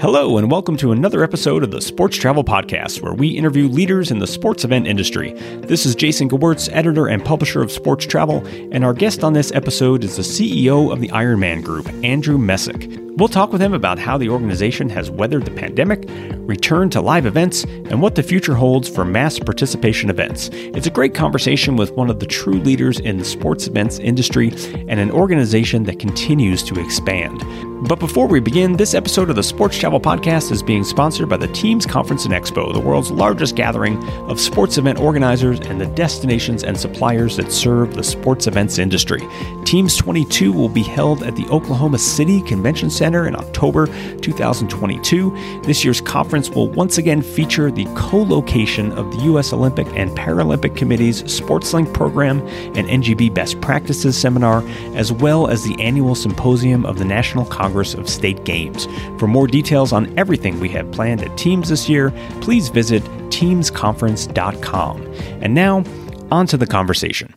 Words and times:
Hello, 0.00 0.36
and 0.36 0.50
welcome 0.50 0.76
to 0.78 0.90
another 0.90 1.22
episode 1.22 1.62
of 1.62 1.70
the 1.70 1.80
Sports 1.80 2.16
Travel 2.16 2.42
Podcast, 2.42 3.02
where 3.02 3.14
we 3.14 3.28
interview 3.28 3.68
leaders 3.68 4.10
in 4.10 4.18
the 4.18 4.26
sports 4.26 4.64
event 4.64 4.88
industry. 4.88 5.32
This 5.60 5.86
is 5.86 5.94
Jason 5.94 6.28
Gewirtz, 6.28 6.68
editor 6.72 7.06
and 7.06 7.24
publisher 7.24 7.62
of 7.62 7.70
Sports 7.70 8.04
Travel, 8.06 8.44
and 8.72 8.84
our 8.84 8.94
guest 8.94 9.22
on 9.22 9.32
this 9.32 9.52
episode 9.52 10.02
is 10.02 10.16
the 10.16 10.22
CEO 10.22 10.92
of 10.92 11.00
the 11.00 11.08
Ironman 11.10 11.62
Group, 11.62 11.88
Andrew 12.02 12.36
Messick. 12.36 13.01
We'll 13.16 13.28
talk 13.28 13.52
with 13.52 13.60
him 13.60 13.74
about 13.74 13.98
how 13.98 14.16
the 14.16 14.30
organization 14.30 14.88
has 14.88 15.10
weathered 15.10 15.44
the 15.44 15.50
pandemic, 15.50 16.08
returned 16.48 16.92
to 16.92 17.02
live 17.02 17.26
events, 17.26 17.64
and 17.64 18.00
what 18.00 18.14
the 18.14 18.22
future 18.22 18.54
holds 18.54 18.88
for 18.88 19.04
mass 19.04 19.38
participation 19.38 20.08
events. 20.08 20.48
It's 20.52 20.86
a 20.86 20.90
great 20.90 21.14
conversation 21.14 21.76
with 21.76 21.92
one 21.92 22.08
of 22.08 22.20
the 22.20 22.26
true 22.26 22.58
leaders 22.60 22.98
in 23.00 23.18
the 23.18 23.24
sports 23.24 23.66
events 23.66 23.98
industry 23.98 24.48
and 24.88 24.98
an 24.98 25.10
organization 25.10 25.84
that 25.84 25.98
continues 25.98 26.62
to 26.62 26.80
expand. 26.80 27.42
But 27.86 27.98
before 27.98 28.28
we 28.28 28.40
begin, 28.40 28.76
this 28.76 28.94
episode 28.94 29.28
of 29.28 29.36
the 29.36 29.42
Sports 29.42 29.76
Travel 29.76 30.00
Podcast 30.00 30.50
is 30.52 30.62
being 30.62 30.84
sponsored 30.84 31.28
by 31.28 31.36
the 31.36 31.48
Teams 31.48 31.84
Conference 31.84 32.24
and 32.24 32.32
Expo, 32.32 32.72
the 32.72 32.80
world's 32.80 33.10
largest 33.10 33.56
gathering 33.56 34.02
of 34.30 34.40
sports 34.40 34.78
event 34.78 35.00
organizers 35.00 35.58
and 35.60 35.80
the 35.80 35.86
destinations 35.86 36.62
and 36.62 36.78
suppliers 36.78 37.36
that 37.36 37.52
serve 37.52 37.94
the 37.94 38.04
sports 38.04 38.46
events 38.46 38.78
industry. 38.78 39.20
Teams 39.64 39.96
22 39.96 40.52
will 40.52 40.68
be 40.68 40.84
held 40.84 41.24
at 41.24 41.34
the 41.34 41.46
Oklahoma 41.48 41.98
City 41.98 42.40
Convention 42.42 42.88
Center 42.88 43.01
in 43.02 43.34
October 43.36 43.86
2022. 44.20 45.60
This 45.64 45.84
year's 45.84 46.00
conference 46.00 46.48
will 46.50 46.68
once 46.68 46.98
again 46.98 47.20
feature 47.20 47.70
the 47.70 47.86
co 47.96 48.22
location 48.22 48.92
of 48.92 49.10
the 49.10 49.24
U.S. 49.24 49.52
Olympic 49.52 49.86
and 49.96 50.10
Paralympic 50.12 50.76
Committee's 50.76 51.22
SportsLink 51.24 51.92
program 51.92 52.40
and 52.76 52.86
NGB 52.88 53.34
Best 53.34 53.60
Practices 53.60 54.16
seminar, 54.16 54.62
as 54.94 55.12
well 55.12 55.48
as 55.48 55.64
the 55.64 55.80
annual 55.80 56.14
symposium 56.14 56.86
of 56.86 56.98
the 56.98 57.04
National 57.04 57.44
Congress 57.44 57.94
of 57.94 58.08
State 58.08 58.44
Games. 58.44 58.86
For 59.18 59.26
more 59.26 59.46
details 59.46 59.92
on 59.92 60.16
everything 60.18 60.60
we 60.60 60.68
have 60.70 60.90
planned 60.92 61.22
at 61.22 61.36
Teams 61.36 61.68
this 61.68 61.88
year, 61.88 62.12
please 62.40 62.68
visit 62.68 63.02
teamsconference.com. 63.30 65.02
And 65.42 65.54
now, 65.54 65.84
on 66.30 66.46
to 66.46 66.56
the 66.56 66.66
conversation. 66.66 67.34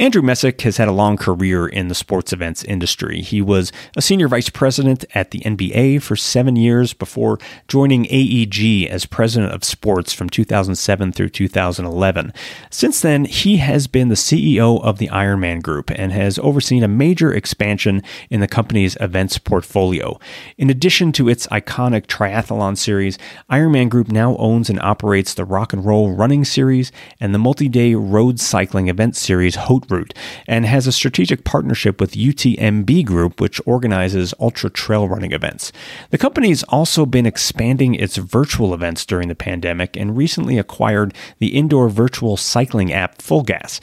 Andrew 0.00 0.22
Messick 0.22 0.60
has 0.60 0.76
had 0.76 0.86
a 0.86 0.92
long 0.92 1.16
career 1.16 1.66
in 1.66 1.88
the 1.88 1.94
sports 1.94 2.32
events 2.32 2.62
industry. 2.62 3.20
He 3.20 3.42
was 3.42 3.72
a 3.96 4.02
senior 4.02 4.28
vice 4.28 4.48
president 4.48 5.04
at 5.12 5.32
the 5.32 5.40
NBA 5.40 6.02
for 6.02 6.14
seven 6.14 6.54
years 6.54 6.92
before 6.92 7.40
joining 7.66 8.06
AEG 8.06 8.86
as 8.88 9.06
president 9.06 9.52
of 9.52 9.64
sports 9.64 10.12
from 10.12 10.30
2007 10.30 11.10
through 11.10 11.30
2011. 11.30 12.32
Since 12.70 13.00
then, 13.00 13.24
he 13.24 13.56
has 13.56 13.88
been 13.88 14.08
the 14.08 14.14
CEO 14.14 14.80
of 14.84 14.98
the 14.98 15.08
Ironman 15.08 15.62
Group 15.62 15.90
and 15.90 16.12
has 16.12 16.38
overseen 16.38 16.84
a 16.84 16.88
major 16.88 17.32
expansion 17.34 18.04
in 18.30 18.38
the 18.38 18.46
company's 18.46 18.96
events 19.00 19.36
portfolio. 19.38 20.16
In 20.56 20.70
addition 20.70 21.10
to 21.14 21.28
its 21.28 21.48
iconic 21.48 22.06
triathlon 22.06 22.78
series, 22.78 23.18
Ironman 23.50 23.88
Group 23.88 24.12
now 24.12 24.36
owns 24.36 24.70
and 24.70 24.80
operates 24.80 25.34
the 25.34 25.44
Rock 25.44 25.72
and 25.72 25.84
Roll 25.84 26.12
Running 26.12 26.44
Series 26.44 26.92
and 27.18 27.34
the 27.34 27.38
multi 27.40 27.68
day 27.68 27.96
road 27.96 28.38
cycling 28.38 28.86
event 28.86 29.16
series 29.16 29.56
Haute 29.56 29.87
route 29.90 30.14
and 30.46 30.66
has 30.66 30.86
a 30.86 30.92
strategic 30.92 31.44
partnership 31.44 32.00
with 32.00 32.12
UTMB 32.12 33.04
Group, 33.04 33.40
which 33.40 33.60
organizes 33.66 34.34
ultra 34.40 34.70
trail 34.70 35.08
running 35.08 35.32
events. 35.32 35.72
The 36.10 36.18
company 36.18 36.48
has 36.48 36.62
also 36.64 37.06
been 37.06 37.26
expanding 37.26 37.94
its 37.94 38.16
virtual 38.16 38.74
events 38.74 39.04
during 39.04 39.28
the 39.28 39.34
pandemic 39.34 39.96
and 39.96 40.16
recently 40.16 40.58
acquired 40.58 41.14
the 41.38 41.56
indoor 41.56 41.88
virtual 41.88 42.36
cycling 42.36 42.92
app 42.92 43.18
FulGaz 43.18 43.80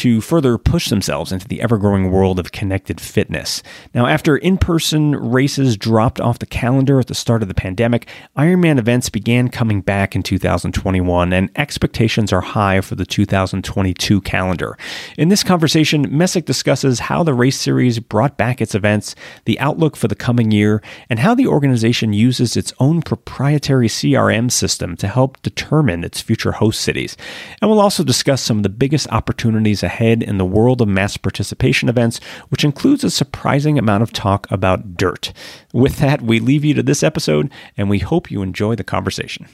to 0.00 0.22
further 0.22 0.56
push 0.56 0.88
themselves 0.88 1.30
into 1.30 1.46
the 1.46 1.60
ever 1.60 1.76
growing 1.76 2.10
world 2.10 2.38
of 2.38 2.52
connected 2.52 2.98
fitness. 2.98 3.62
Now, 3.92 4.06
after 4.06 4.34
in 4.34 4.56
person 4.56 5.14
races 5.14 5.76
dropped 5.76 6.22
off 6.22 6.38
the 6.38 6.46
calendar 6.46 6.98
at 7.00 7.08
the 7.08 7.14
start 7.14 7.42
of 7.42 7.48
the 7.48 7.54
pandemic, 7.54 8.08
Ironman 8.34 8.78
events 8.78 9.10
began 9.10 9.50
coming 9.50 9.82
back 9.82 10.16
in 10.16 10.22
2021, 10.22 11.34
and 11.34 11.50
expectations 11.54 12.32
are 12.32 12.40
high 12.40 12.80
for 12.80 12.94
the 12.94 13.04
2022 13.04 14.22
calendar. 14.22 14.78
In 15.18 15.28
this 15.28 15.44
conversation, 15.44 16.06
Messick 16.08 16.46
discusses 16.46 17.00
how 17.00 17.22
the 17.22 17.34
race 17.34 17.60
series 17.60 17.98
brought 17.98 18.38
back 18.38 18.62
its 18.62 18.74
events, 18.74 19.14
the 19.44 19.60
outlook 19.60 19.96
for 19.96 20.08
the 20.08 20.14
coming 20.14 20.50
year, 20.50 20.80
and 21.10 21.18
how 21.18 21.34
the 21.34 21.46
organization 21.46 22.14
uses 22.14 22.56
its 22.56 22.72
own 22.80 23.02
proprietary 23.02 23.88
CRM 23.88 24.50
system 24.50 24.96
to 24.96 25.08
help 25.08 25.42
determine 25.42 26.04
its 26.04 26.22
future 26.22 26.52
host 26.52 26.80
cities. 26.80 27.18
And 27.60 27.70
we'll 27.70 27.80
also 27.80 28.02
discuss 28.02 28.40
some 28.40 28.56
of 28.56 28.62
the 28.62 28.70
biggest 28.70 29.06
opportunities 29.10 29.84
ahead 29.90 30.22
in 30.22 30.38
the 30.38 30.44
world 30.44 30.80
of 30.80 30.86
mass 30.86 31.16
participation 31.16 31.88
events, 31.88 32.20
which 32.48 32.64
includes 32.64 33.02
a 33.02 33.10
surprising 33.10 33.76
amount 33.76 34.04
of 34.04 34.12
talk 34.12 34.48
about 34.48 34.96
dirt. 34.96 35.32
With 35.72 35.96
that, 35.96 36.22
we 36.22 36.38
leave 36.38 36.64
you 36.64 36.74
to 36.74 36.82
this 36.82 37.02
episode, 37.02 37.50
and 37.76 37.90
we 37.90 37.98
hope 37.98 38.30
you 38.30 38.40
enjoy 38.40 38.76
the 38.76 38.84
conversation. 38.84 39.48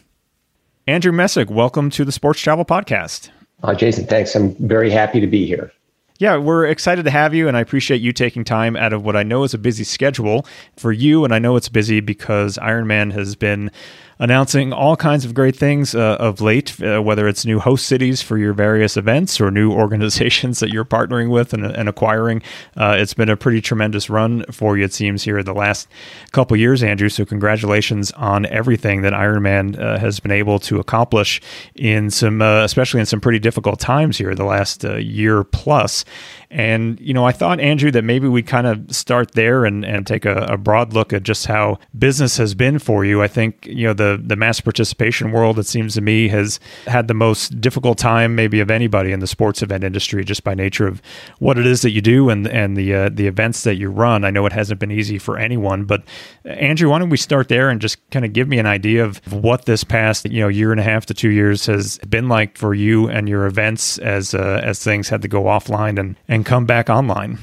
Andrew 0.86 1.10
Messick, 1.10 1.48
welcome 1.48 1.88
to 1.90 2.04
the 2.04 2.12
Sports 2.12 2.40
Travel 2.40 2.66
Podcast. 2.66 3.30
Uh, 3.62 3.74
Jason, 3.74 4.06
thanks. 4.06 4.36
I'm 4.36 4.54
very 4.56 4.90
happy 4.90 5.20
to 5.20 5.26
be 5.26 5.46
here. 5.46 5.72
Yeah, 6.18 6.36
we're 6.36 6.66
excited 6.66 7.04
to 7.06 7.10
have 7.10 7.34
you, 7.34 7.48
and 7.48 7.56
I 7.56 7.60
appreciate 7.60 8.00
you 8.02 8.12
taking 8.12 8.44
time 8.44 8.76
out 8.76 8.92
of 8.92 9.04
what 9.04 9.16
I 9.16 9.22
know 9.22 9.42
is 9.42 9.54
a 9.54 9.58
busy 9.58 9.84
schedule 9.84 10.46
for 10.76 10.92
you. 10.92 11.24
And 11.24 11.34
I 11.34 11.38
know 11.38 11.56
it's 11.56 11.68
busy 11.68 12.00
because 12.00 12.58
Ironman 12.58 13.12
has 13.12 13.36
been 13.36 13.70
announcing 14.18 14.72
all 14.72 14.96
kinds 14.96 15.24
of 15.24 15.34
great 15.34 15.56
things 15.56 15.94
uh, 15.94 16.16
of 16.18 16.40
late, 16.40 16.80
uh, 16.82 17.00
whether 17.00 17.28
it's 17.28 17.44
new 17.44 17.58
host 17.58 17.86
cities 17.86 18.22
for 18.22 18.38
your 18.38 18.52
various 18.52 18.96
events 18.96 19.40
or 19.40 19.50
new 19.50 19.72
organizations 19.86 20.60
that 20.60 20.70
you're 20.70 20.84
partnering 20.84 21.30
with 21.30 21.52
and, 21.52 21.64
and 21.64 21.88
acquiring. 21.88 22.42
Uh, 22.76 22.96
it's 22.98 23.14
been 23.14 23.28
a 23.28 23.36
pretty 23.36 23.60
tremendous 23.60 24.08
run 24.08 24.44
for 24.50 24.76
you, 24.76 24.84
it 24.84 24.92
seems, 24.92 25.22
here 25.22 25.42
the 25.42 25.52
last 25.52 25.88
couple 26.32 26.56
years, 26.56 26.82
Andrew. 26.82 27.08
So, 27.08 27.24
congratulations 27.24 28.10
on 28.12 28.46
everything 28.46 29.02
that 29.02 29.12
Ironman 29.12 29.78
uh, 29.78 29.98
has 29.98 30.20
been 30.20 30.30
able 30.30 30.58
to 30.60 30.78
accomplish 30.78 31.40
in 31.74 32.10
some, 32.10 32.40
uh, 32.40 32.64
especially 32.64 33.00
in 33.00 33.06
some 33.06 33.20
pretty 33.20 33.38
difficult 33.38 33.80
times 33.80 34.18
here 34.18 34.34
the 34.34 34.44
last 34.44 34.84
uh, 34.84 34.96
year 34.96 35.44
plus. 35.44 36.04
And, 36.50 37.00
you 37.00 37.12
know, 37.12 37.24
I 37.24 37.32
thought, 37.32 37.58
Andrew, 37.58 37.90
that 37.90 38.02
maybe 38.02 38.28
we'd 38.28 38.46
kind 38.46 38.66
of 38.66 38.94
start 38.94 39.32
there 39.32 39.64
and, 39.64 39.84
and 39.84 40.06
take 40.06 40.24
a, 40.24 40.46
a, 40.48 40.56
broad 40.56 40.92
look 40.92 41.12
at 41.12 41.22
just 41.22 41.46
how 41.46 41.78
business 41.98 42.36
has 42.36 42.54
been 42.54 42.78
for 42.78 43.04
you. 43.04 43.22
I 43.22 43.28
think, 43.28 43.66
you 43.66 43.86
know, 43.86 43.92
the, 43.92 44.20
the 44.24 44.36
mass 44.36 44.60
participation 44.60 45.32
world, 45.32 45.58
it 45.58 45.66
seems 45.66 45.94
to 45.94 46.00
me, 46.00 46.28
has 46.28 46.60
had 46.86 47.08
the 47.08 47.14
most 47.14 47.60
difficult 47.60 47.98
time 47.98 48.34
maybe 48.34 48.60
of 48.60 48.70
anybody 48.70 49.12
in 49.12 49.20
the 49.20 49.26
sports 49.26 49.60
event 49.60 49.84
industry 49.84 50.24
just 50.24 50.44
by 50.44 50.54
nature 50.54 50.86
of 50.86 51.02
what 51.40 51.58
it 51.58 51.66
is 51.66 51.82
that 51.82 51.90
you 51.90 52.00
do 52.00 52.30
and, 52.30 52.46
and 52.46 52.76
the, 52.76 52.94
uh, 52.94 53.08
the 53.12 53.26
events 53.26 53.64
that 53.64 53.74
you 53.74 53.90
run. 53.90 54.24
I 54.24 54.30
know 54.30 54.46
it 54.46 54.52
hasn't 54.52 54.80
been 54.80 54.92
easy 54.92 55.18
for 55.18 55.38
anyone, 55.38 55.84
but 55.84 56.04
Andrew, 56.44 56.90
why 56.90 57.00
don't 57.00 57.10
we 57.10 57.16
start 57.16 57.48
there 57.48 57.68
and 57.68 57.80
just 57.80 57.98
kind 58.10 58.24
of 58.24 58.32
give 58.32 58.48
me 58.48 58.58
an 58.58 58.66
idea 58.66 59.04
of 59.04 59.20
what 59.32 59.64
this 59.66 59.84
past, 59.84 60.26
you 60.30 60.40
know, 60.40 60.48
year 60.48 60.70
and 60.70 60.80
a 60.80 60.84
half 60.84 61.06
to 61.06 61.14
two 61.14 61.30
years 61.30 61.66
has 61.66 61.98
been 61.98 62.28
like 62.28 62.56
for 62.56 62.72
you 62.72 63.08
and 63.08 63.28
your 63.28 63.46
events 63.46 63.98
as, 63.98 64.32
uh, 64.32 64.60
as 64.62 64.82
things 64.82 65.08
had 65.08 65.22
to 65.22 65.28
go 65.28 65.44
offline 65.44 65.98
and, 65.98 66.16
and 66.28 66.45
come 66.46 66.64
back 66.64 66.88
online? 66.88 67.38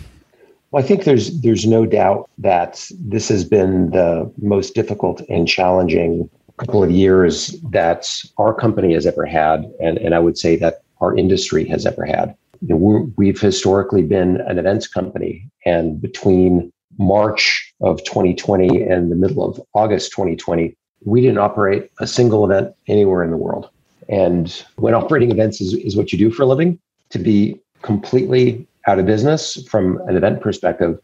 Well, 0.72 0.84
I 0.84 0.88
think 0.88 1.04
there's 1.04 1.40
there's 1.42 1.68
no 1.68 1.86
doubt 1.86 2.30
that 2.40 2.90
this 3.00 3.30
has 3.30 3.46
been 3.46 3.92
the 3.92 4.32
most 4.42 4.74
difficult 4.74 5.22
and 5.30 5.48
challenging 5.48 6.30
couple 6.58 6.84
of 6.84 6.92
years 6.92 7.60
that 7.72 8.08
our 8.38 8.54
company 8.54 8.94
has 8.94 9.06
ever 9.06 9.26
had, 9.26 9.72
and, 9.82 9.98
and 9.98 10.14
I 10.16 10.20
would 10.20 10.38
say 10.38 10.56
that 10.58 10.84
our 11.02 11.16
industry 11.16 11.66
has 11.66 11.86
ever 11.86 12.06
had. 12.06 12.36
You 12.62 12.70
know, 12.70 13.12
we've 13.18 13.40
historically 13.40 14.04
been 14.04 14.40
an 14.42 14.58
events 14.58 14.88
company, 14.88 15.50
and 15.66 16.02
between 16.02 16.72
March 16.98 17.74
of 17.82 18.04
2020 18.04 18.84
and 18.84 19.12
the 19.12 19.16
middle 19.16 19.44
of 19.44 19.60
August 19.74 20.12
2020, 20.12 20.76
we 21.06 21.22
didn't 21.22 21.40
operate 21.40 21.92
a 22.00 22.08
single 22.08 22.46
event 22.46 22.74
anywhere 22.88 23.24
in 23.24 23.32
the 23.32 23.38
world. 23.38 23.70
And 24.08 24.64
when 24.76 24.94
operating 24.94 25.32
events 25.32 25.60
is, 25.60 25.74
is 25.74 25.98
what 25.98 26.12
you 26.12 26.18
do 26.18 26.32
for 26.32 26.44
a 26.44 26.46
living, 26.46 26.80
to 27.10 27.20
be 27.20 27.60
completely 27.82 28.66
out 28.88 29.00
of 29.00 29.06
business 29.06 29.64
from 29.68 30.00
an 30.08 30.16
event 30.16 30.42
perspective 30.42 31.00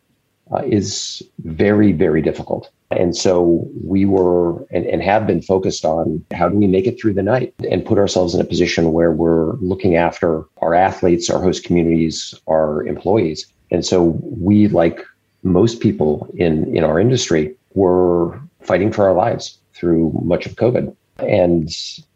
uh, 0.51 0.63
is 0.66 1.22
very, 1.40 1.91
very 1.91 2.22
difficult. 2.22 2.69
And 2.91 3.16
so 3.16 3.68
we 3.83 4.06
were 4.06 4.63
and, 4.71 4.86
and 4.88 5.01
have 5.04 5.27
been 5.27 5.42
focused 5.42 5.86
on 5.86 6.25
how 6.33 6.50
do 6.50 6.57
we 6.57 6.65
make 6.65 6.88
it 6.88 7.00
through 7.00 7.13
the 7.13 7.24
night 7.24 7.54
and 7.69 7.86
put 7.86 8.00
ourselves 8.00 8.33
in 8.33 8.42
a 8.42 8.45
position 8.45 8.92
where 8.92 9.12
we're 9.12 9.54
looking 9.57 9.95
after 9.95 10.44
our 10.57 10.74
athletes, 10.74 11.30
our 11.30 11.42
host 11.42 11.63
communities, 11.63 12.33
our 12.48 12.86
employees. 12.88 13.45
And 13.69 13.86
so 13.86 14.19
we, 14.24 14.68
like 14.69 15.06
most 15.44 15.80
people 15.80 16.27
in, 16.33 16.75
in 16.75 16.83
our 16.83 17.00
industry, 17.00 17.56
were 17.75 18.42
fighting 18.62 18.92
for 18.92 19.07
our 19.07 19.13
lives 19.13 19.59
through 19.75 20.19
much 20.24 20.48
of 20.48 20.56
COVID. 20.56 20.95
And 21.19 21.69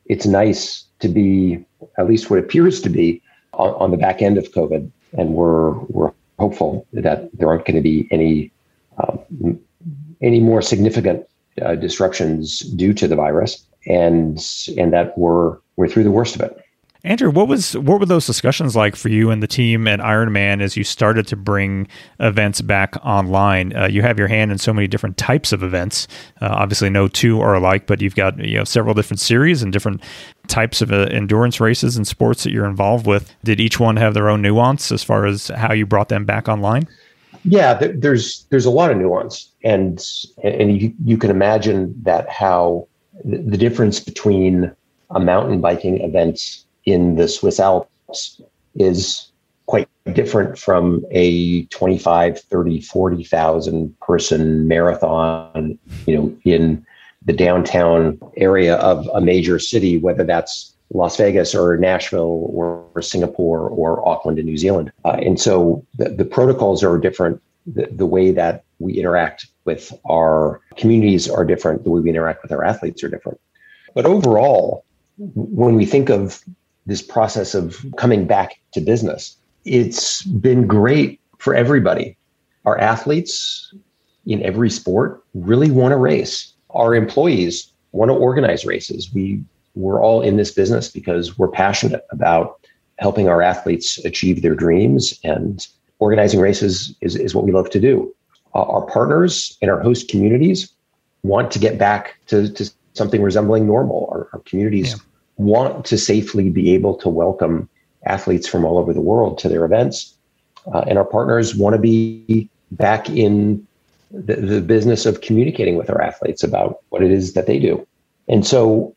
it's 0.05 0.25
nice 0.25 0.85
to 0.99 1.07
be, 1.07 1.63
at 1.99 2.07
least 2.07 2.31
what 2.31 2.39
appears 2.39 2.81
to 2.81 2.89
be, 2.89 3.21
on, 3.53 3.75
on 3.75 3.91
the 3.91 3.97
back 3.97 4.23
end 4.23 4.39
of 4.39 4.51
COVID 4.51 4.89
and 5.17 5.33
we're 5.33 5.71
we're 5.71 6.11
hopeful 6.39 6.85
that 6.93 7.29
there 7.37 7.47
aren't 7.47 7.65
going 7.65 7.75
to 7.75 7.81
be 7.81 8.07
any 8.11 8.51
um, 8.97 9.59
any 10.21 10.39
more 10.39 10.61
significant 10.61 11.27
uh, 11.61 11.75
disruptions 11.75 12.59
due 12.59 12.93
to 12.93 13.07
the 13.07 13.15
virus, 13.15 13.65
and 13.85 14.45
and 14.77 14.93
that 14.93 15.17
we're 15.17 15.57
we're 15.75 15.87
through 15.87 16.03
the 16.03 16.11
worst 16.11 16.35
of 16.35 16.41
it. 16.41 16.63
Andrew, 17.05 17.29
what 17.29 17.49
was 17.49 17.75
what 17.75 17.99
were 17.99 18.05
those 18.05 18.25
discussions 18.25 18.77
like 18.77 18.95
for 18.95 19.09
you 19.09 19.29
and 19.29 19.43
the 19.43 19.47
team 19.47 19.89
at 19.89 19.99
Ironman 19.99 20.61
as 20.61 20.77
you 20.77 20.85
started 20.85 21.27
to 21.27 21.35
bring 21.35 21.89
events 22.21 22.61
back 22.61 22.95
online? 23.03 23.75
Uh, 23.75 23.87
you 23.87 24.01
have 24.01 24.17
your 24.17 24.29
hand 24.29 24.53
in 24.53 24.57
so 24.57 24.73
many 24.73 24.87
different 24.87 25.17
types 25.17 25.51
of 25.51 25.63
events. 25.63 26.07
Uh, 26.41 26.47
obviously, 26.51 26.89
no 26.89 27.09
two 27.09 27.41
are 27.41 27.55
alike, 27.55 27.87
but 27.87 28.01
you've 28.01 28.15
got 28.15 28.39
you 28.39 28.57
know 28.57 28.63
several 28.63 28.93
different 28.93 29.19
series 29.19 29.61
and 29.61 29.73
different 29.73 30.01
types 30.47 30.81
of 30.81 30.91
uh, 30.91 31.07
endurance 31.11 31.59
races 31.59 31.97
and 31.97 32.07
sports 32.07 32.43
that 32.43 32.51
you're 32.51 32.65
involved 32.65 33.07
with. 33.07 33.33
Did 33.43 33.59
each 33.59 33.79
one 33.79 33.97
have 33.97 34.13
their 34.13 34.29
own 34.29 34.41
nuance 34.41 34.91
as 34.91 35.03
far 35.03 35.25
as 35.25 35.47
how 35.47 35.73
you 35.73 35.85
brought 35.85 36.09
them 36.09 36.25
back 36.25 36.47
online? 36.47 36.87
Yeah, 37.45 37.73
there's 37.73 38.45
there's 38.49 38.65
a 38.65 38.69
lot 38.69 38.91
of 38.91 38.97
nuance, 38.97 39.51
and 39.63 40.03
and 40.43 40.81
you, 40.81 40.93
you 41.03 41.17
can 41.17 41.29
imagine 41.29 41.93
that 42.03 42.29
how 42.29 42.87
the 43.25 43.57
difference 43.57 43.99
between 43.99 44.71
a 45.09 45.19
mountain 45.19 45.59
biking 45.59 45.99
event 46.01 46.63
in 46.85 47.15
the 47.15 47.27
Swiss 47.27 47.59
Alps 47.59 48.41
is 48.75 49.31
quite 49.65 49.87
different 50.13 50.57
from 50.57 51.05
a 51.11 51.65
25, 51.65 52.39
30, 52.39 52.81
40,000 52.81 53.99
person 53.99 54.67
marathon, 54.67 55.77
you 56.05 56.15
know, 56.15 56.37
in 56.43 56.85
the 57.25 57.33
downtown 57.33 58.19
area 58.37 58.75
of 58.75 59.07
a 59.13 59.21
major 59.21 59.59
city, 59.59 59.97
whether 59.97 60.23
that's 60.23 60.73
Las 60.93 61.17
Vegas 61.17 61.55
or 61.55 61.77
Nashville 61.77 62.49
or, 62.53 62.85
or 62.93 63.01
Singapore 63.01 63.69
or 63.69 64.07
Auckland 64.07 64.37
in 64.37 64.45
New 64.45 64.57
Zealand. 64.57 64.91
Uh, 65.05 65.17
and 65.21 65.39
so 65.39 65.85
the, 65.97 66.09
the, 66.09 66.25
protocols 66.25 66.83
are 66.83 66.97
different. 66.97 67.41
The, 67.65 67.87
the 67.91 68.05
way 68.05 68.31
that 68.31 68.63
we 68.79 68.93
interact 68.93 69.47
with 69.65 69.93
our 70.09 70.61
communities 70.75 71.29
are 71.29 71.45
different. 71.45 71.83
The 71.83 71.89
way 71.89 72.01
we 72.01 72.09
interact 72.09 72.43
with 72.43 72.51
our 72.51 72.63
athletes 72.63 73.03
are 73.03 73.09
different. 73.09 73.39
But 73.95 74.05
overall, 74.05 74.85
when 75.17 75.75
we 75.75 75.85
think 75.85 76.09
of 76.09 76.43
this 76.85 77.01
process 77.01 77.55
of 77.55 77.85
coming 77.97 78.25
back 78.25 78.59
to 78.73 78.81
business. 78.81 79.37
It's 79.65 80.23
been 80.23 80.67
great 80.67 81.19
for 81.37 81.55
everybody. 81.55 82.17
Our 82.65 82.77
athletes 82.77 83.73
in 84.25 84.41
every 84.43 84.69
sport 84.69 85.23
really 85.33 85.71
want 85.71 85.91
to 85.91 85.97
race. 85.97 86.52
Our 86.73 86.95
employees 86.95 87.71
want 87.91 88.09
to 88.09 88.15
organize 88.15 88.65
races. 88.65 89.11
We 89.13 89.43
we're 89.75 90.01
all 90.01 90.21
in 90.21 90.37
this 90.37 90.51
business 90.51 90.89
because 90.89 91.37
we're 91.37 91.47
passionate 91.47 92.05
about 92.11 92.59
helping 92.99 93.27
our 93.27 93.41
athletes 93.41 94.03
achieve 94.05 94.43
their 94.43 94.53
dreams 94.53 95.19
and 95.23 95.65
organizing 95.97 96.39
races 96.39 96.95
is, 97.01 97.15
is 97.15 97.33
what 97.33 97.43
we 97.43 97.51
love 97.51 97.71
to 97.71 97.79
do. 97.79 98.13
Uh, 98.53 98.61
our 98.63 98.85
partners 98.85 99.57
and 99.63 99.71
our 99.71 99.79
host 99.79 100.09
communities 100.09 100.71
want 101.23 101.49
to 101.51 101.57
get 101.57 101.79
back 101.79 102.17
to, 102.27 102.53
to 102.53 102.69
something 102.93 103.23
resembling 103.23 103.65
normal. 103.65 104.07
Our, 104.11 104.29
our 104.33 104.39
communities 104.45 104.91
yeah 104.91 104.99
want 105.37 105.85
to 105.85 105.97
safely 105.97 106.49
be 106.49 106.73
able 106.73 106.95
to 106.97 107.09
welcome 107.09 107.69
athletes 108.05 108.47
from 108.47 108.65
all 108.65 108.77
over 108.77 108.93
the 108.93 109.01
world 109.01 109.37
to 109.39 109.49
their 109.49 109.65
events. 109.65 110.15
Uh, 110.73 110.83
and 110.87 110.97
our 110.97 111.05
partners 111.05 111.55
want 111.55 111.73
to 111.73 111.79
be 111.79 112.49
back 112.71 113.09
in 113.09 113.65
the, 114.13 114.35
the 114.35 114.61
business 114.61 115.05
of 115.05 115.21
communicating 115.21 115.75
with 115.75 115.89
our 115.89 116.01
athletes 116.01 116.43
about 116.43 116.79
what 116.89 117.03
it 117.03 117.11
is 117.11 117.33
that 117.33 117.47
they 117.47 117.59
do. 117.59 117.85
And 118.27 118.45
so, 118.45 118.95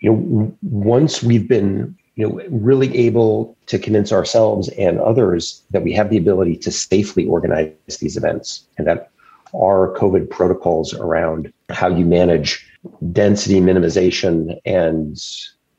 you 0.00 0.12
know, 0.12 0.56
once 0.62 1.22
we've 1.22 1.48
been, 1.48 1.96
you 2.16 2.28
know, 2.28 2.42
really 2.50 2.96
able 2.96 3.56
to 3.66 3.78
convince 3.78 4.12
ourselves 4.12 4.68
and 4.70 4.98
others 5.00 5.62
that 5.70 5.82
we 5.82 5.92
have 5.92 6.10
the 6.10 6.16
ability 6.16 6.56
to 6.58 6.70
safely 6.70 7.26
organize 7.26 7.72
these 8.00 8.16
events 8.16 8.66
and 8.76 8.86
that 8.86 9.10
our 9.54 9.94
COVID 9.96 10.28
protocols 10.28 10.92
around 10.94 11.52
how 11.70 11.88
you 11.88 12.04
manage 12.04 12.66
density 13.12 13.60
minimization 13.60 14.58
and 14.64 15.18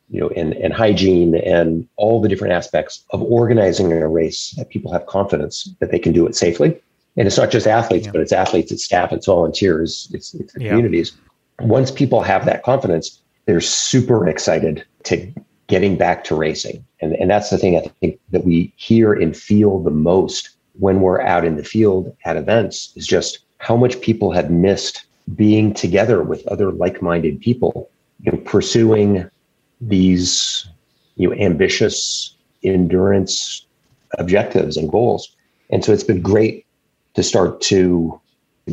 you 0.10 0.22
know, 0.22 0.30
and, 0.30 0.54
and 0.54 0.74
hygiene 0.74 1.36
and 1.36 1.88
all 1.98 2.22
the 2.22 2.30
different 2.30 2.54
aspects 2.54 3.04
of 3.10 3.22
organizing 3.24 3.92
a 3.92 4.08
race 4.08 4.52
that 4.58 4.70
people 4.70 4.92
have 4.92 5.06
confidence 5.06 5.70
that 5.80 5.92
they 5.92 6.00
can 6.00 6.14
do 6.14 6.26
it 6.26 6.36
safely. 6.36 6.80
And 7.18 7.28
it's 7.28 7.38
not 7.38 7.52
just 7.52 7.68
athletes, 7.68 8.06
yeah. 8.06 8.12
but 8.12 8.22
it's 8.22 8.32
athletes, 8.32 8.72
it's 8.72 8.84
staff, 8.84 9.12
it's 9.12 9.26
volunteers, 9.26 10.10
it's, 10.14 10.34
it's 10.36 10.54
the 10.54 10.64
yeah. 10.64 10.70
communities. 10.70 11.14
Once 11.60 11.90
people 11.90 12.22
have 12.22 12.46
that 12.46 12.64
confidence, 12.64 13.22
they're 13.46 13.62
super 13.62 14.28
excited 14.28 14.86
to 15.04 15.34
getting 15.66 15.98
back 15.98 16.24
to 16.26 16.36
racing. 16.36 16.86
And, 17.02 17.14
and 17.14 17.30
that's 17.30 17.50
the 17.50 17.58
thing 17.58 17.76
I 17.78 17.82
think 18.00 18.20
that 18.30 18.46
we 18.46 18.72
hear 18.78 19.14
and 19.14 19.36
feel 19.36 19.80
the 19.80 19.92
most 19.92 20.52
when 20.80 21.02
we're 21.02 21.22
out 21.22 21.44
in 21.44 21.58
the 21.58 21.64
field 21.64 22.16
at 22.26 22.38
events 22.38 22.94
is 22.96 23.08
just 23.08 23.40
how 23.58 23.76
much 23.76 24.00
people 24.02 24.32
have 24.32 24.52
missed 24.52 25.06
being 25.36 25.74
together 25.74 26.22
with 26.24 26.46
other 26.48 26.72
like-minded 26.72 27.42
people, 27.42 27.90
you 28.22 28.32
know, 28.32 28.38
pursuing 28.40 29.30
these 29.82 30.68
you 31.16 31.30
know 31.30 31.36
ambitious 31.36 32.36
endurance 32.64 33.66
objectives 34.18 34.78
and 34.78 34.90
goals. 34.90 35.36
And 35.70 35.84
so 35.84 35.92
it's 35.92 36.04
been 36.04 36.22
great 36.22 36.66
to 37.18 37.24
start 37.24 37.60
to, 37.62 38.22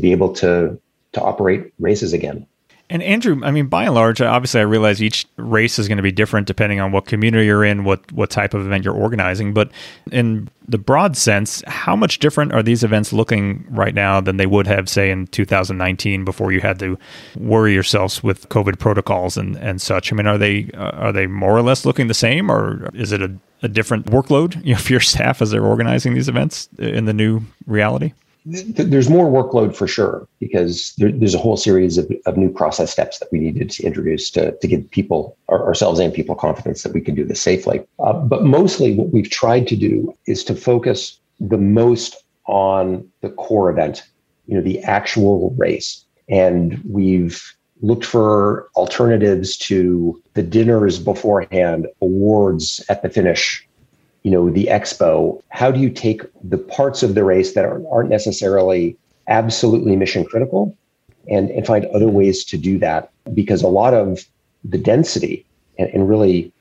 be 0.01 0.13
able 0.13 0.33
to 0.35 0.79
to 1.13 1.23
operate 1.23 1.73
races 1.79 2.13
again. 2.13 2.47
And 2.91 3.03
Andrew, 3.03 3.41
I 3.43 3.51
mean, 3.51 3.69
by 3.69 3.85
and 3.85 3.95
large, 3.95 4.21
obviously, 4.21 4.61
I 4.61 4.65
realize 4.65 5.03
each 5.03 5.27
race 5.37 5.79
is 5.79 5.89
going 5.89 5.97
to 5.97 6.03
be 6.03 6.13
different 6.13 6.47
depending 6.47 6.81
on 6.81 6.93
what 6.93 7.07
community 7.07 7.47
you're 7.47 7.65
in, 7.65 7.85
what 7.85 8.13
what 8.13 8.29
type 8.29 8.53
of 8.53 8.67
event 8.67 8.85
you're 8.85 8.95
organizing. 8.95 9.55
But 9.55 9.71
in 10.13 10.51
the 10.69 10.77
broad 10.77 11.17
sense, 11.17 11.63
how 11.67 11.97
much 11.97 12.19
different 12.19 12.53
are 12.53 12.63
these 12.63 12.85
events 12.85 13.11
looking 13.11 13.65
right 13.71 13.95
now 13.95 14.21
than 14.21 14.37
they 14.37 14.47
would 14.47 14.67
have, 14.67 14.91
say, 14.91 15.11
in 15.11 15.29
2019 15.29 16.27
before 16.27 16.53
you 16.53 16.61
had 16.61 16.79
to 16.81 16.99
worry 17.39 17.73
yourselves 17.73 18.23
with 18.23 18.49
COVID 18.51 18.79
protocols 18.79 19.39
and 19.39 19.57
and 19.57 19.81
such? 19.81 20.13
I 20.13 20.17
mean, 20.17 20.27
are 20.27 20.39
they 20.39 20.69
uh, 20.75 20.91
are 20.91 21.13
they 21.13 21.27
more 21.27 21.57
or 21.57 21.63
less 21.63 21.87
looking 21.87 22.09
the 22.09 22.15
same, 22.15 22.51
or 22.51 22.91
is 22.93 23.13
it 23.13 23.23
a, 23.23 23.35
a 23.63 23.69
different 23.69 24.07
workload 24.07 24.63
you 24.63 24.75
know, 24.75 24.79
for 24.85 24.93
your 24.93 25.01
staff 25.01 25.41
as 25.41 25.53
they're 25.53 25.65
organizing 25.65 26.13
these 26.13 26.29
events 26.29 26.69
in 26.79 27.07
the 27.07 27.15
new 27.15 27.41
reality? 27.67 28.13
There's 28.45 29.09
more 29.09 29.27
workload 29.27 29.75
for 29.75 29.87
sure 29.87 30.29
because 30.39 30.93
there, 30.99 31.11
there's 31.11 31.35
a 31.35 31.39
whole 31.39 31.57
series 31.57 31.97
of, 31.97 32.11
of 32.27 32.37
new 32.37 32.51
process 32.51 32.91
steps 32.91 33.19
that 33.19 33.33
we 33.33 33.39
needed 33.39 33.71
to 33.71 33.83
introduce 33.85 34.31
to, 34.31 34.53
to 34.59 34.69
give 34.69 34.91
people 34.91 35.37
ourselves 35.49 35.99
and 35.99 36.13
people 36.13 36.35
confidence 36.35 36.83
that 36.83 36.93
we 36.93 37.01
can 37.01 37.15
do 37.15 37.25
this 37.25 37.41
safely. 37.41 37.83
Uh, 38.01 38.13
but 38.13 38.45
mostly 38.45 38.95
what 38.95 39.13
we've 39.13 39.31
tried 39.31 39.67
to 39.69 39.77
do 39.77 40.15
is 40.27 40.45
to 40.45 40.55
focus 40.55 41.19
the 41.41 41.57
most 41.57 42.23
on 42.47 43.09
the 43.23 43.31
core 43.31 43.71
event, 43.71 44.03
you 44.47 44.55
know, 44.55 44.63
the 44.63 44.81
actual 44.81 45.55
race. 45.57 46.05
And 46.29 46.83
we've 46.85 47.43
looked 47.81 48.05
for 48.05 48.69
alternatives 48.77 49.57
to 49.57 50.23
the 50.35 50.43
dinners 50.43 50.99
beforehand, 50.99 51.87
awards 52.03 52.85
at 52.89 53.03
the 53.03 53.09
finish, 53.09 53.67
you 54.25 54.31
know 54.31 54.51
the 54.51 54.67
expo 54.67 55.41
how 55.51 55.71
do 55.71 55.79
you 55.79 55.91
take 55.91 56.23
the 56.43 56.59
parts 56.59 57.03
of 57.03 57.15
the 57.15 57.23
race 57.23 57.55
that 57.55 57.65
are, 57.65 57.81
aren't 57.91 58.11
necessarily 58.11 58.97
absolutely 59.29 59.97
mission 59.97 60.25
critical 60.25 60.77
and, 61.29 61.51
and 61.51 61.67
find 61.67 61.87
other 61.87 62.09
ways 62.09 62.45
to 62.45 62.57
do 62.57 62.79
that? 62.79 63.11
Because 63.33 63.63
a 63.63 63.69
lot 63.69 63.95
of 63.95 64.27
the 64.65 64.79
density 64.79 65.45
and, 65.79 65.89
and 65.91 66.09
really 66.09 66.53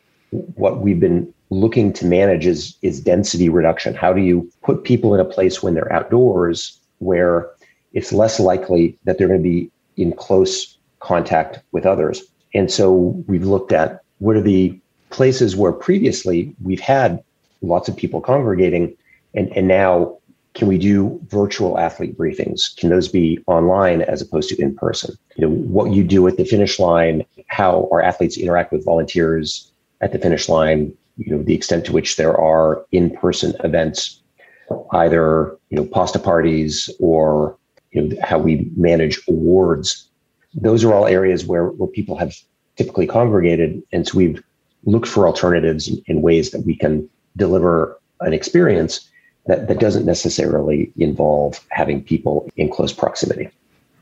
what 0.55 0.81
we've 0.81 0.99
been 0.99 1.31
looking 1.49 1.93
to 1.93 2.05
manage 2.05 2.45
is 2.45 2.75
is 2.81 2.99
density 2.99 3.49
reduction. 3.49 3.93
How 3.93 4.13
do 4.13 4.21
you 4.21 4.49
put 4.63 4.83
people 4.83 5.13
in 5.13 5.19
a 5.19 5.25
place 5.25 5.61
when 5.61 5.73
they're 5.73 5.91
outdoors 5.91 6.79
where 6.99 7.49
it's 7.93 8.11
less 8.11 8.39
likely 8.39 8.97
that 9.03 9.17
they're 9.17 9.27
going 9.27 9.43
to 9.43 9.49
be 9.49 9.69
in 9.97 10.13
close 10.13 10.77
contact 10.99 11.59
with 11.71 11.85
others? 11.85 12.23
And 12.55 12.71
so 12.71 13.23
we've 13.27 13.45
looked 13.45 13.71
at 13.71 14.01
what 14.19 14.35
are 14.35 14.41
the 14.41 14.79
places 15.09 15.55
where 15.55 15.71
previously 15.71 16.55
we've 16.63 16.79
had 16.79 17.23
lots 17.63 17.87
of 17.89 17.97
people 17.97 18.21
congregating. 18.21 18.95
And, 19.33 19.49
and 19.57 19.67
now, 19.67 20.17
can 20.53 20.67
we 20.67 20.77
do 20.77 21.19
virtual 21.29 21.79
athlete 21.79 22.15
briefings? 22.15 22.75
Can 22.77 22.89
those 22.89 23.07
be 23.07 23.39
online 23.47 24.03
as 24.03 24.21
opposed 24.21 24.49
to 24.49 24.61
in 24.61 24.75
person? 24.75 25.15
You 25.35 25.47
know, 25.47 25.55
what 25.55 25.91
you 25.91 26.03
do 26.03 26.27
at 26.27 26.37
the 26.37 26.45
finish 26.45 26.77
line, 26.77 27.25
how 27.47 27.89
our 27.91 28.01
athletes 28.01 28.37
interact 28.37 28.71
with 28.71 28.85
volunteers 28.85 29.71
at 30.01 30.11
the 30.11 30.19
finish 30.19 30.47
line, 30.47 30.95
you 31.17 31.35
know, 31.35 31.41
the 31.41 31.55
extent 31.55 31.85
to 31.85 31.91
which 31.91 32.17
there 32.17 32.39
are 32.39 32.85
in-person 32.91 33.55
events, 33.63 34.21
either, 34.91 35.57
you 35.69 35.77
know, 35.77 35.85
pasta 35.85 36.19
parties 36.19 36.89
or, 36.99 37.57
you 37.91 38.01
know, 38.01 38.17
how 38.21 38.37
we 38.37 38.69
manage 38.75 39.19
awards. 39.27 40.09
Those 40.53 40.83
are 40.83 40.93
all 40.93 41.07
areas 41.07 41.45
where, 41.45 41.67
where 41.69 41.89
people 41.89 42.17
have 42.17 42.35
typically 42.75 43.07
congregated. 43.07 43.81
And 43.91 44.07
so 44.07 44.17
we've 44.17 44.43
looked 44.85 45.07
for 45.07 45.25
alternatives 45.27 45.91
in 46.05 46.21
ways 46.21 46.51
that 46.51 46.65
we 46.65 46.75
can 46.75 47.09
deliver 47.37 47.99
an 48.21 48.33
experience 48.33 49.09
that, 49.45 49.67
that 49.67 49.79
doesn't 49.79 50.05
necessarily 50.05 50.91
involve 50.97 51.59
having 51.69 52.03
people 52.03 52.49
in 52.55 52.69
close 52.69 52.93
proximity. 52.93 53.49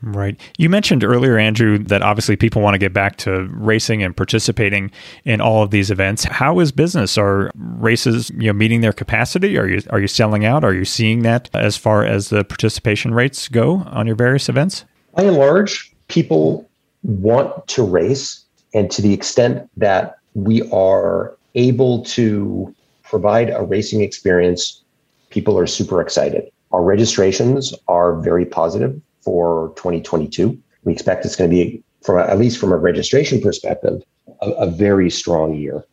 Right. 0.02 0.40
You 0.58 0.68
mentioned 0.68 1.04
earlier, 1.04 1.38
Andrew, 1.38 1.78
that 1.78 2.02
obviously 2.02 2.34
people 2.34 2.60
want 2.60 2.74
to 2.74 2.78
get 2.78 2.92
back 2.92 3.16
to 3.18 3.46
racing 3.52 4.02
and 4.02 4.16
participating 4.16 4.90
in 5.24 5.40
all 5.40 5.62
of 5.62 5.70
these 5.70 5.92
events. 5.92 6.24
How 6.24 6.58
is 6.58 6.72
business? 6.72 7.16
Are 7.16 7.52
races, 7.54 8.30
you 8.30 8.48
know, 8.48 8.52
meeting 8.52 8.80
their 8.80 8.92
capacity? 8.92 9.56
Are 9.56 9.68
you 9.68 9.80
are 9.90 10.00
you 10.00 10.08
selling 10.08 10.44
out? 10.44 10.64
Are 10.64 10.74
you 10.74 10.84
seeing 10.84 11.22
that 11.22 11.48
as 11.54 11.76
far 11.76 12.04
as 12.04 12.30
the 12.30 12.42
participation 12.42 13.14
rates 13.14 13.48
go 13.48 13.84
on 13.86 14.08
your 14.08 14.16
various 14.16 14.48
events? 14.48 14.84
By 15.14 15.22
and 15.22 15.36
large, 15.36 15.94
people 16.08 16.68
want 17.04 17.68
to 17.68 17.84
race, 17.84 18.44
and 18.74 18.90
to 18.90 19.02
the 19.02 19.14
extent 19.14 19.70
that 19.76 20.18
we 20.34 20.68
are 20.72 21.36
able 21.54 22.04
to 22.06 22.74
provide 23.12 23.50
a 23.50 23.62
racing 23.62 24.00
experience, 24.00 24.82
people 25.28 25.58
are 25.58 25.66
super 25.66 26.00
excited. 26.00 26.50
Our 26.70 26.82
registrations 26.82 27.74
are 27.86 28.18
very 28.22 28.46
positive 28.46 28.98
for 29.20 29.74
2022. 29.76 30.58
We 30.84 30.94
expect 30.94 31.26
it's 31.26 31.36
going 31.36 31.50
to 31.50 31.54
be, 31.54 31.82
from 32.02 32.16
at 32.18 32.38
least 32.38 32.56
from 32.58 32.72
a 32.72 32.78
registration 32.78 33.42
perspective, 33.42 34.00
a, 34.40 34.50
a 34.52 34.66
very 34.66 35.10
strong 35.10 35.54
year. 35.54 35.84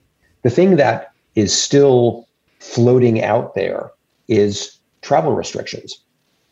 The 0.44 0.50
thing 0.50 0.78
that 0.78 1.12
is 1.36 1.52
still 1.52 2.26
floating 2.60 3.22
out 3.22 3.54
there 3.54 3.92
is 4.30 4.80
travel 5.02 5.34
restrictions. 5.34 6.00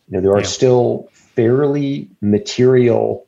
You 0.10 0.18
know, 0.18 0.22
there 0.22 0.34
are 0.34 0.42
yeah. 0.42 0.58
still 0.60 1.08
fairly 1.14 2.10
material 2.20 3.26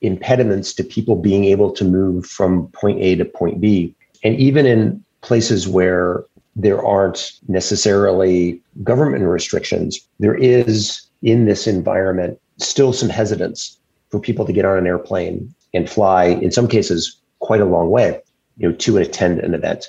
impediments 0.00 0.72
to 0.76 0.82
people 0.82 1.16
being 1.16 1.44
able 1.44 1.72
to 1.72 1.84
move 1.84 2.24
from 2.24 2.68
point 2.68 3.02
A 3.02 3.16
to 3.16 3.26
point 3.26 3.60
B. 3.60 3.94
And 4.24 4.34
even 4.36 4.64
in 4.64 5.04
places 5.22 5.68
where 5.68 6.24
there 6.56 6.84
aren't 6.84 7.32
necessarily 7.48 8.60
government 8.82 9.24
restrictions, 9.24 10.00
there 10.18 10.34
is 10.34 11.02
in 11.22 11.44
this 11.44 11.66
environment 11.66 12.40
still 12.58 12.92
some 12.92 13.08
hesitance 13.08 13.78
for 14.10 14.20
people 14.20 14.44
to 14.44 14.52
get 14.52 14.64
on 14.64 14.76
an 14.76 14.86
airplane 14.86 15.54
and 15.72 15.88
fly, 15.88 16.24
in 16.24 16.50
some 16.50 16.66
cases, 16.66 17.20
quite 17.38 17.60
a 17.60 17.64
long 17.64 17.90
way, 17.90 18.20
you 18.56 18.68
know, 18.68 18.74
to 18.76 18.98
attend 18.98 19.38
an 19.40 19.54
event. 19.54 19.88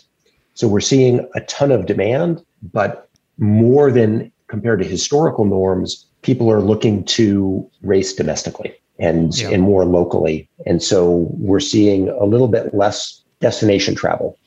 So 0.54 0.68
we're 0.68 0.80
seeing 0.80 1.28
a 1.36 1.42
ton 1.42 1.72
of 1.72 1.86
demand, 1.86 2.44
but 2.72 3.10
more 3.38 3.92
than 3.92 4.32
compared 4.48 4.80
to 4.80 4.86
historical 4.86 5.46
norms, 5.46 6.06
people 6.22 6.52
are 6.52 6.62
looking 6.62 7.04
to 7.06 7.68
race 7.82 8.14
domestically 8.14 8.74
and 9.00 9.36
yeah. 9.38 9.50
and 9.50 9.64
more 9.64 9.86
locally. 9.86 10.48
And 10.66 10.84
so 10.84 11.28
we're 11.32 11.60
seeing 11.60 12.10
a 12.10 12.26
little 12.26 12.48
bit 12.48 12.74
less 12.74 13.24
destination 13.40 13.96
travel, 13.96 14.38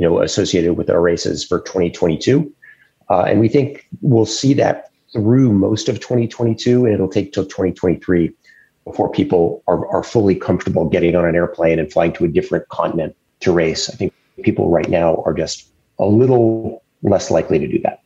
you 0.00 0.08
know, 0.08 0.22
associated 0.22 0.78
with 0.78 0.88
our 0.88 1.02
races 1.02 1.44
for 1.44 1.60
2022. 1.60 2.50
Uh, 3.10 3.24
and 3.24 3.38
we 3.38 3.48
think 3.48 3.86
we'll 4.00 4.24
see 4.24 4.54
that 4.54 4.90
through 5.12 5.52
most 5.52 5.90
of 5.90 6.00
2022, 6.00 6.86
and 6.86 6.94
it'll 6.94 7.06
take 7.06 7.34
till 7.34 7.44
2023 7.44 8.32
before 8.86 9.10
people 9.10 9.62
are, 9.68 9.86
are 9.88 10.02
fully 10.02 10.34
comfortable 10.34 10.88
getting 10.88 11.14
on 11.14 11.26
an 11.26 11.34
airplane 11.34 11.78
and 11.78 11.92
flying 11.92 12.14
to 12.14 12.24
a 12.24 12.28
different 12.28 12.66
continent 12.68 13.14
to 13.40 13.52
race. 13.52 13.90
I 13.90 13.92
think 13.92 14.14
people 14.42 14.70
right 14.70 14.88
now 14.88 15.22
are 15.26 15.34
just 15.34 15.68
a 15.98 16.06
little 16.06 16.82
less 17.02 17.30
likely 17.30 17.58
to 17.58 17.68
do 17.68 17.78
that. 17.80 18.00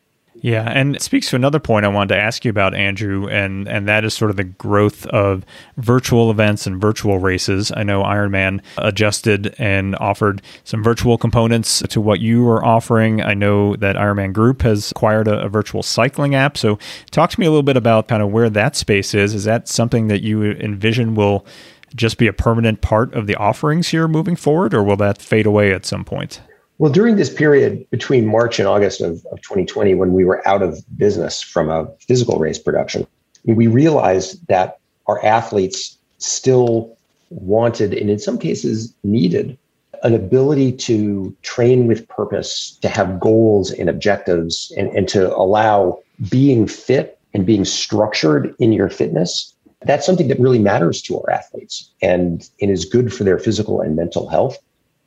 Yeah, 0.44 0.70
and 0.70 0.94
it 0.94 1.00
speaks 1.00 1.30
to 1.30 1.36
another 1.36 1.58
point 1.58 1.86
I 1.86 1.88
wanted 1.88 2.14
to 2.16 2.20
ask 2.20 2.44
you 2.44 2.50
about, 2.50 2.74
Andrew, 2.74 3.26
and 3.28 3.66
and 3.66 3.88
that 3.88 4.04
is 4.04 4.12
sort 4.12 4.30
of 4.30 4.36
the 4.36 4.44
growth 4.44 5.06
of 5.06 5.42
virtual 5.78 6.30
events 6.30 6.66
and 6.66 6.78
virtual 6.78 7.16
races. 7.18 7.72
I 7.74 7.82
know 7.82 8.02
Ironman 8.02 8.60
adjusted 8.76 9.54
and 9.56 9.96
offered 9.96 10.42
some 10.64 10.84
virtual 10.84 11.16
components 11.16 11.82
to 11.88 11.98
what 11.98 12.20
you 12.20 12.46
are 12.50 12.62
offering. 12.62 13.22
I 13.22 13.32
know 13.32 13.74
that 13.76 13.96
Ironman 13.96 14.34
Group 14.34 14.60
has 14.60 14.90
acquired 14.90 15.28
a, 15.28 15.44
a 15.44 15.48
virtual 15.48 15.82
cycling 15.82 16.34
app. 16.34 16.58
So, 16.58 16.78
talk 17.10 17.30
to 17.30 17.40
me 17.40 17.46
a 17.46 17.50
little 17.50 17.62
bit 17.62 17.78
about 17.78 18.08
kind 18.08 18.22
of 18.22 18.30
where 18.30 18.50
that 18.50 18.76
space 18.76 19.14
is. 19.14 19.32
Is 19.32 19.44
that 19.44 19.66
something 19.66 20.08
that 20.08 20.20
you 20.20 20.42
envision 20.44 21.14
will 21.14 21.46
just 21.94 22.18
be 22.18 22.26
a 22.26 22.34
permanent 22.34 22.82
part 22.82 23.14
of 23.14 23.26
the 23.26 23.36
offerings 23.36 23.88
here 23.88 24.06
moving 24.06 24.36
forward, 24.36 24.74
or 24.74 24.82
will 24.82 24.98
that 24.98 25.22
fade 25.22 25.46
away 25.46 25.72
at 25.72 25.86
some 25.86 26.04
point? 26.04 26.42
Well, 26.84 26.92
during 26.92 27.16
this 27.16 27.32
period 27.32 27.88
between 27.88 28.26
March 28.26 28.58
and 28.58 28.68
August 28.68 29.00
of, 29.00 29.24
of 29.32 29.40
2020, 29.40 29.94
when 29.94 30.12
we 30.12 30.22
were 30.22 30.46
out 30.46 30.60
of 30.60 30.84
business 30.98 31.40
from 31.40 31.70
a 31.70 31.88
physical 32.06 32.38
race 32.38 32.58
production, 32.58 33.06
we 33.44 33.68
realized 33.68 34.46
that 34.48 34.80
our 35.06 35.24
athletes 35.24 35.96
still 36.18 36.94
wanted, 37.30 37.94
and 37.94 38.10
in 38.10 38.18
some 38.18 38.36
cases 38.36 38.94
needed, 39.02 39.56
an 40.02 40.12
ability 40.12 40.72
to 40.72 41.34
train 41.40 41.86
with 41.86 42.06
purpose, 42.06 42.76
to 42.82 42.88
have 42.90 43.18
goals 43.18 43.70
and 43.70 43.88
objectives, 43.88 44.70
and, 44.76 44.88
and 44.88 45.08
to 45.08 45.34
allow 45.34 46.02
being 46.28 46.66
fit 46.66 47.18
and 47.32 47.46
being 47.46 47.64
structured 47.64 48.54
in 48.58 48.74
your 48.74 48.90
fitness. 48.90 49.54
That's 49.86 50.04
something 50.04 50.28
that 50.28 50.38
really 50.38 50.58
matters 50.58 51.00
to 51.04 51.18
our 51.18 51.30
athletes 51.30 51.90
and, 52.02 52.46
and 52.60 52.70
is 52.70 52.84
good 52.84 53.10
for 53.10 53.24
their 53.24 53.38
physical 53.38 53.80
and 53.80 53.96
mental 53.96 54.28
health. 54.28 54.58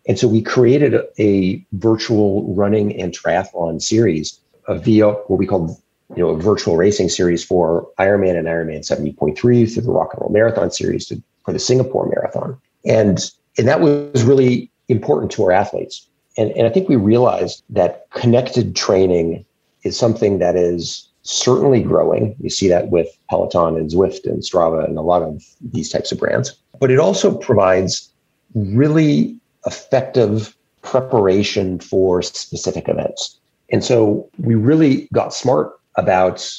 And 0.07 0.17
so 0.17 0.27
we 0.27 0.41
created 0.41 0.93
a, 0.93 1.05
a 1.21 1.65
virtual 1.73 2.53
running 2.53 2.99
and 2.99 3.13
triathlon 3.13 3.81
series 3.81 4.39
via 4.69 5.11
what 5.11 5.37
we 5.37 5.45
call 5.45 5.81
you 6.15 6.23
know 6.23 6.29
a 6.29 6.37
virtual 6.37 6.77
racing 6.77 7.09
series 7.09 7.43
for 7.43 7.89
Ironman 7.99 8.37
and 8.37 8.47
Ironman 8.47 8.79
70.3 8.79 9.37
through 9.37 9.65
the 9.67 9.91
Rock 9.91 10.13
and 10.13 10.21
Roll 10.21 10.31
Marathon 10.31 10.71
series 10.71 11.05
to, 11.07 11.21
for 11.45 11.53
the 11.53 11.59
Singapore 11.59 12.07
Marathon. 12.07 12.57
And 12.85 13.19
and 13.57 13.67
that 13.67 13.81
was 13.81 14.23
really 14.23 14.71
important 14.87 15.31
to 15.33 15.43
our 15.43 15.51
athletes. 15.51 16.07
And, 16.37 16.51
and 16.51 16.67
I 16.67 16.69
think 16.69 16.87
we 16.87 16.95
realized 16.95 17.63
that 17.69 18.07
connected 18.11 18.75
training 18.75 19.45
is 19.83 19.97
something 19.97 20.39
that 20.39 20.55
is 20.55 21.09
certainly 21.23 21.81
growing. 21.81 22.35
You 22.39 22.49
see 22.49 22.67
that 22.69 22.89
with 22.89 23.07
Peloton 23.29 23.75
and 23.75 23.89
Zwift 23.89 24.25
and 24.25 24.43
Strava 24.43 24.85
and 24.85 24.97
a 24.97 25.01
lot 25.01 25.23
of 25.23 25.43
these 25.73 25.89
types 25.89 26.11
of 26.11 26.19
brands. 26.19 26.55
But 26.79 26.91
it 26.91 26.99
also 26.99 27.35
provides 27.35 28.11
really 28.53 29.37
effective 29.67 30.55
preparation 30.81 31.79
for 31.79 32.21
specific 32.21 32.87
events. 32.87 33.37
And 33.71 33.83
so 33.83 34.29
we 34.37 34.55
really 34.55 35.09
got 35.13 35.33
smart 35.33 35.77
about 35.95 36.49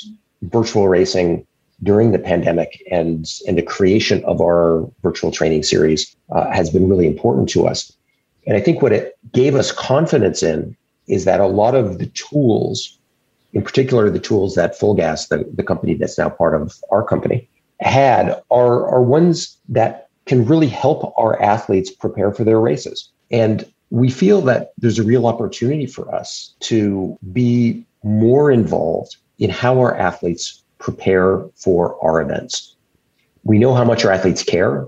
virtual 0.43 0.89
racing 0.89 1.47
during 1.83 2.13
the 2.13 2.19
pandemic 2.19 2.83
and, 2.91 3.33
and 3.47 3.57
the 3.57 3.63
creation 3.63 4.25
of 4.25 4.41
our 4.41 4.89
virtual 5.03 5.31
training 5.31 5.63
series 5.63 6.15
uh, 6.31 6.51
has 6.51 6.71
been 6.71 6.89
really 6.89 7.07
important 7.07 7.49
to 7.51 7.67
us. 7.67 7.93
And 8.47 8.57
I 8.57 8.61
think 8.61 8.83
what 8.83 8.93
it 8.93 9.17
gave 9.33 9.55
us 9.55 9.73
confidence 9.73 10.43
in 10.43 10.77
is 11.07 11.25
that 11.25 11.41
a 11.41 11.47
lot 11.47 11.75
of 11.75 11.99
the 11.99 12.07
tools, 12.07 12.99
in 13.53 13.63
particular 13.63 14.11
the 14.11 14.19
tools 14.19 14.55
that 14.57 14.79
FulGaz, 14.79 15.29
the, 15.29 15.49
the 15.55 15.63
company 15.63 15.95
that's 15.95 16.19
now 16.19 16.29
part 16.29 16.61
of 16.61 16.75
our 16.91 17.03
company, 17.03 17.49
had 17.81 18.43
are, 18.51 18.87
are 18.87 19.03
ones 19.03 19.57
that 19.69 20.08
can 20.29 20.45
really 20.45 20.69
help 20.69 21.13
our 21.17 21.41
athletes 21.43 21.91
prepare 21.91 22.33
for 22.33 22.45
their 22.45 22.61
races. 22.61 23.11
And 23.31 23.65
we 23.91 24.11
feel 24.11 24.43
that 24.43 24.73
there's 24.77 24.99
a 24.99 25.03
real 25.03 25.27
opportunity 25.27 25.87
for 25.87 26.15
us 26.15 26.55
to 26.61 27.19
be 27.33 27.85
more 28.05 28.51
involved 28.53 29.17
in 29.39 29.49
how 29.49 29.79
our 29.81 29.97
athletes 29.97 30.63
prepare 30.79 31.43
for 31.57 31.97
our 32.05 32.21
events. 32.21 32.77
We 33.45 33.59
know 33.59 33.75
how 33.75 33.85
much 33.85 34.05
our 34.05 34.13
athletes 34.13 34.43
care 34.43 34.87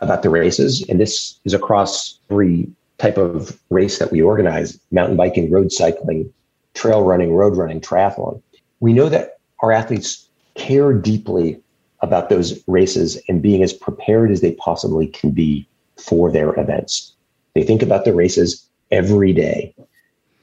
about 0.00 0.22
the 0.22 0.30
races, 0.30 0.84
and 0.88 0.98
this 0.98 1.38
is 1.44 1.52
across 1.52 2.18
every 2.30 2.66
type 2.96 3.18
of 3.18 3.60
race 3.68 3.98
that 3.98 4.10
we 4.10 4.22
organize 4.22 4.78
mountain 4.90 5.16
biking, 5.16 5.50
road 5.50 5.72
cycling, 5.72 6.32
trail 6.74 7.04
running, 7.04 7.34
road 7.34 7.56
running, 7.56 7.80
triathlon. 7.80 8.40
We 8.80 8.94
know 8.94 9.10
that 9.10 9.38
our 9.62 9.72
athletes 9.72 10.28
care 10.54 10.94
deeply 10.94 11.60
about 12.02 12.28
those 12.28 12.62
races 12.66 13.20
and 13.28 13.42
being 13.42 13.62
as 13.62 13.72
prepared 13.72 14.30
as 14.30 14.40
they 14.40 14.52
possibly 14.52 15.06
can 15.06 15.30
be 15.30 15.68
for 15.96 16.30
their 16.30 16.58
events. 16.58 17.12
They 17.54 17.62
think 17.62 17.82
about 17.82 18.04
the 18.04 18.14
races 18.14 18.68
every 18.90 19.32
day. 19.32 19.74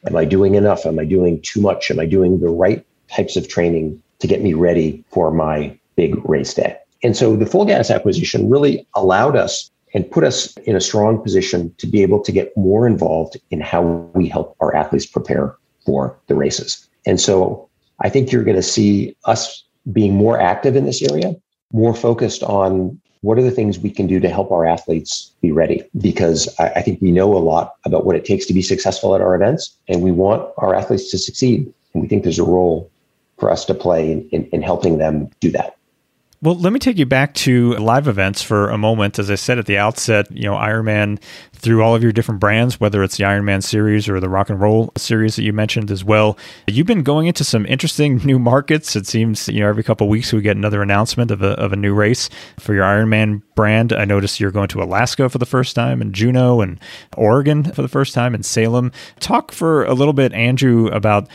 Am 0.06 0.16
I 0.16 0.26
doing 0.26 0.56
enough? 0.56 0.86
Am 0.86 1.00
I 1.00 1.06
doing 1.06 1.42
too 1.42 1.62
much? 1.62 1.90
Am 1.90 2.00
I 2.00 2.06
doing 2.06 2.40
the 2.40 2.50
right 2.50 2.86
types 3.10 3.36
of 3.36 3.48
training 3.48 4.02
to 4.20 4.28
get 4.28 4.42
me 4.42 4.54
ready 4.54 5.04
for 5.10 5.32
my 5.32 5.78
big 5.96 6.18
race 6.30 6.54
day? 6.54 6.78
And 7.04 7.16
so 7.16 7.36
the 7.36 7.46
FulGaz 7.46 7.94
acquisition 7.94 8.50
really 8.50 8.88
allowed 8.96 9.36
us 9.36 9.72
and 9.94 10.10
put 10.10 10.24
us 10.24 10.56
in 10.58 10.76
a 10.76 10.82
strong 10.82 11.22
position 11.22 11.74
to 11.78 11.88
be 11.88 12.02
able 12.02 12.22
to 12.22 12.32
get 12.32 12.56
more 12.58 12.86
involved 12.86 13.38
in 13.52 13.62
how 13.62 13.84
we 14.14 14.28
help 14.28 14.56
our 14.60 14.76
athletes 14.76 15.06
prepare 15.06 15.56
for 15.86 16.18
the 16.28 16.36
races. 16.36 16.88
And 17.06 17.20
so 17.20 17.70
I 18.00 18.10
think 18.10 18.32
you're 18.32 18.44
going 18.44 18.58
to 18.58 18.64
see 18.64 19.16
us 19.26 19.64
being 19.92 20.14
more 20.14 20.40
active 20.40 20.76
in 20.76 20.86
this 20.86 21.02
area 21.02 21.36
more 21.72 21.94
focused 21.94 22.44
on 22.44 23.00
what 23.22 23.38
are 23.38 23.44
the 23.44 23.52
things 23.52 23.80
we 23.80 23.90
can 23.90 24.08
do 24.08 24.20
to 24.20 24.30
help 24.30 24.52
our 24.52 24.66
athletes 24.66 25.32
be 25.42 25.52
ready? 25.52 25.84
Because 25.98 26.54
I, 26.60 26.70
I, 26.70 26.82
think 26.82 27.02
we 27.02 27.12
know 27.12 27.36
a 27.36 27.40
lot 27.40 27.76
about 27.84 28.06
what 28.06 28.16
it 28.16 28.26
takes 28.26 28.46
to 28.46 28.54
be 28.54 28.62
successful 28.62 29.16
at 29.16 29.22
our 29.22 29.36
events, 29.36 29.76
and 29.88 30.04
we 30.04 30.12
want 30.12 30.50
our 30.58 30.76
athletes 30.76 31.10
to 31.12 31.18
succeed. 31.18 31.72
And 31.94 32.04
we 32.04 32.08
think 32.08 32.24
there's 32.24 32.40
a 32.40 32.44
role 32.44 32.92
for 33.38 33.52
us 33.52 33.66
to 33.66 33.74
play 33.74 34.12
in, 34.12 34.30
in, 34.30 34.46
in 34.48 34.62
helping 34.62 34.98
them 34.98 35.30
do 35.40 35.52
that. 35.52 35.77
Well, 36.40 36.54
let 36.54 36.72
me 36.72 36.78
take 36.78 37.00
you 37.00 37.08
back 37.08 37.34
to 37.36 37.74
live 37.78 38.08
events 38.08 38.44
for 38.44 38.70
a 38.70 38.78
moment. 38.78 39.18
As 39.18 39.32
I 39.32 39.36
said 39.36 39.58
at 39.58 39.66
the 39.66 39.80
outset, 39.80 40.32
you 40.32 40.44
know, 40.44 40.54
Ironman 40.54 41.20
through 41.54 41.82
all 41.82 41.96
of 41.96 42.04
your 42.04 42.12
different 42.12 42.40
brands, 42.40 42.80
whether 42.80 43.02
it's 43.02 43.18
the 43.18 43.24
Ironman 43.24 43.64
series 43.64 44.08
or 44.08 44.20
the 44.20 44.30
Rock 44.30 44.52
and 44.52 44.62
Roll 44.62 44.92
series 44.96 45.36
that 45.36 45.44
you 45.44 45.52
mentioned 45.52 45.90
as 45.90 46.04
well. 46.04 46.38
You've 46.68 46.86
been 46.86 47.02
going 47.02 47.26
into 47.26 47.44
some 47.44 47.66
interesting 47.66 48.18
new 48.24 48.38
markets. 48.38 48.96
It 48.96 49.08
seems, 49.08 49.48
you 49.48 49.62
know, 49.62 49.68
every 49.68 49.82
couple 49.82 50.08
weeks 50.10 50.32
we 50.32 50.42
get 50.42 50.56
another 50.56 50.84
announcement 50.84 51.32
of 51.32 51.42
a, 51.42 51.54
of 51.54 51.74
a 51.74 51.76
new 51.76 51.96
race 51.96 52.30
for 52.60 52.76
your 52.76 52.84
Ironman 52.84 53.42
brand. 53.56 53.92
I 53.92 54.06
noticed 54.06 54.40
you're 54.40 54.52
going 54.52 54.68
to 54.68 54.84
Alaska 54.84 55.30
for 55.30 55.40
the 55.40 55.46
first 55.48 55.76
time 55.76 56.02
and 56.04 56.14
Juneau 56.14 56.62
and 56.62 56.80
Oregon 57.18 57.64
for 57.64 57.82
the 57.82 57.88
first 57.88 58.14
time 58.14 58.36
and 58.36 58.46
Salem. 58.46 58.92
Talk 59.20 59.52
for 59.52 59.86
a 59.86 59.96
little 59.96 60.14
bit, 60.14 60.34
Andrew, 60.34 60.86
about 60.90 61.28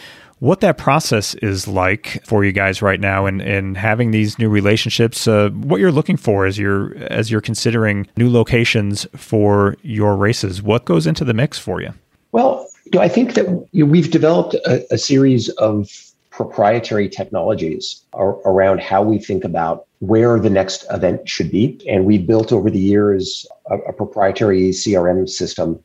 what 0.42 0.58
that 0.58 0.76
process 0.76 1.34
is 1.36 1.68
like 1.68 2.20
for 2.26 2.44
you 2.44 2.50
guys 2.50 2.82
right 2.82 2.98
now 2.98 3.26
and, 3.26 3.40
and 3.40 3.76
having 3.76 4.10
these 4.10 4.40
new 4.40 4.48
relationships 4.48 5.28
uh, 5.28 5.50
what 5.50 5.78
you're 5.78 5.92
looking 5.92 6.16
for 6.16 6.46
as 6.46 6.58
you're 6.58 6.96
as 7.12 7.30
you're 7.30 7.40
considering 7.40 8.08
new 8.16 8.28
locations 8.28 9.06
for 9.14 9.76
your 9.82 10.16
races 10.16 10.60
what 10.60 10.84
goes 10.84 11.06
into 11.06 11.24
the 11.24 11.32
mix 11.32 11.60
for 11.60 11.80
you 11.80 11.94
well 12.32 12.66
You 12.86 12.98
know, 12.98 13.00
I 13.00 13.08
think 13.08 13.34
that 13.34 13.46
you 13.70 13.84
know, 13.84 13.90
we've 13.90 14.10
developed 14.10 14.54
a, 14.66 14.84
a, 14.92 14.98
series 14.98 15.48
of 15.50 15.88
proprietary 16.30 17.08
technologies 17.08 18.02
ar- 18.12 18.40
around 18.44 18.80
how 18.80 19.02
we 19.02 19.18
think 19.18 19.44
about 19.44 19.86
where 20.00 20.40
the 20.40 20.50
next 20.50 20.84
event 20.90 21.28
should 21.28 21.50
be. 21.50 21.80
And 21.88 22.04
we 22.04 22.18
built 22.18 22.52
over 22.52 22.68
the 22.70 22.80
years 22.80 23.46
a, 23.70 23.76
a 23.78 23.92
proprietary 23.92 24.70
CRM 24.70 25.28
system 25.28 25.78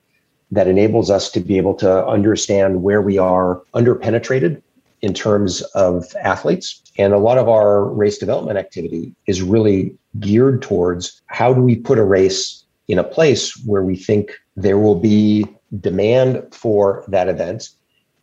that 0.52 0.68
enables 0.68 1.10
us 1.10 1.30
to 1.32 1.40
be 1.40 1.58
able 1.58 1.74
to 1.76 2.06
understand 2.06 2.84
where 2.84 3.02
we 3.02 3.18
are 3.18 3.62
underpenetrated 3.74 4.62
in 5.02 5.14
terms 5.14 5.62
of 5.76 6.06
athletes. 6.22 6.82
And 6.98 7.14
a 7.14 7.20
lot 7.20 7.38
of 7.38 7.48
our 7.48 7.86
race 7.86 8.18
development 8.18 8.58
activity 8.58 9.14
is 9.28 9.42
really 9.42 9.96
geared 10.20 10.62
towards 10.62 11.22
how 11.28 11.54
do 11.54 11.62
we 11.62 11.76
put 11.76 12.00
a 12.00 12.04
race 12.04 12.64
in 12.88 12.98
a 12.98 13.04
place 13.04 13.54
where 13.66 13.84
we 13.84 13.96
think 13.96 14.32
there 14.56 14.80
will 14.80 14.96
be 14.96 15.46
demand 15.80 16.44
for 16.52 17.04
that 17.10 17.28
event 17.28 17.70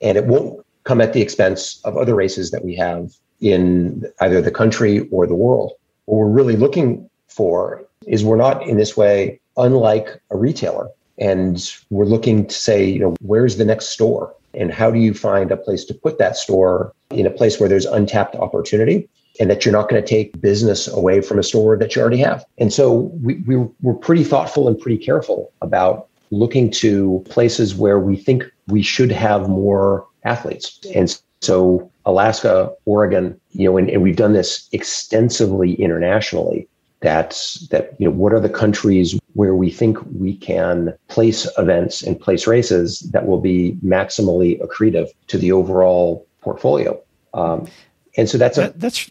and 0.00 0.16
it 0.16 0.26
won't 0.26 0.64
come 0.84 1.00
at 1.00 1.12
the 1.12 1.22
expense 1.22 1.80
of 1.84 1.96
other 1.96 2.14
races 2.14 2.50
that 2.50 2.64
we 2.64 2.74
have 2.74 3.12
in 3.40 4.04
either 4.20 4.40
the 4.40 4.50
country 4.50 5.08
or 5.10 5.26
the 5.26 5.34
world. 5.34 5.72
What 6.06 6.18
we're 6.18 6.28
really 6.28 6.56
looking 6.56 7.08
for 7.28 7.84
is 8.06 8.24
we're 8.24 8.36
not 8.36 8.66
in 8.66 8.76
this 8.76 8.96
way 8.96 9.40
unlike 9.56 10.20
a 10.30 10.36
retailer. 10.36 10.88
And 11.18 11.72
we're 11.90 12.04
looking 12.04 12.46
to 12.46 12.54
say, 12.54 12.84
you 12.84 12.98
know, 12.98 13.16
where's 13.20 13.56
the 13.56 13.64
next 13.64 13.90
store? 13.90 14.34
And 14.52 14.72
how 14.72 14.90
do 14.90 14.98
you 14.98 15.14
find 15.14 15.50
a 15.50 15.56
place 15.56 15.84
to 15.86 15.94
put 15.94 16.18
that 16.18 16.36
store 16.36 16.92
in 17.10 17.26
a 17.26 17.30
place 17.30 17.58
where 17.58 17.68
there's 17.68 17.86
untapped 17.86 18.36
opportunity 18.36 19.08
and 19.40 19.50
that 19.50 19.64
you're 19.64 19.72
not 19.72 19.88
going 19.88 20.00
to 20.00 20.08
take 20.08 20.40
business 20.40 20.86
away 20.86 21.20
from 21.20 21.38
a 21.38 21.42
store 21.42 21.76
that 21.76 21.94
you 21.94 22.02
already 22.02 22.18
have? 22.18 22.44
And 22.58 22.72
so 22.72 22.92
we, 23.22 23.34
we, 23.46 23.56
we're 23.82 23.94
pretty 23.94 24.24
thoughtful 24.24 24.68
and 24.68 24.78
pretty 24.78 24.98
careful 24.98 25.52
about 25.60 26.08
looking 26.30 26.70
to 26.70 27.24
places 27.28 27.74
where 27.74 27.98
we 27.98 28.16
think 28.16 28.44
we 28.68 28.82
should 28.82 29.10
have 29.12 29.48
more 29.48 30.06
athletes. 30.24 30.78
And 30.94 31.16
so 31.40 31.90
Alaska, 32.06 32.72
Oregon, 32.86 33.38
you 33.52 33.64
know, 33.64 33.76
and, 33.76 33.90
and 33.90 34.02
we've 34.02 34.16
done 34.16 34.32
this 34.32 34.68
extensively 34.72 35.74
internationally. 35.74 36.68
That's 37.00 37.68
that, 37.68 37.94
you 37.98 38.06
know, 38.06 38.14
what 38.14 38.32
are 38.32 38.40
the 38.40 38.48
countries 38.48 39.18
where 39.34 39.54
we 39.54 39.70
think 39.70 39.98
we 40.18 40.36
can 40.36 40.94
place 41.08 41.46
events 41.58 42.02
and 42.02 42.18
place 42.18 42.46
races 42.46 43.00
that 43.12 43.26
will 43.26 43.40
be 43.40 43.76
maximally 43.84 44.60
accretive 44.60 45.08
to 45.28 45.38
the 45.38 45.52
overall 45.52 46.26
portfolio. 46.40 47.00
Um, 47.34 47.68
and 48.16 48.28
so 48.28 48.38
that's 48.38 48.58
a 48.58 48.62
that, 48.62 48.80
that's 48.80 49.10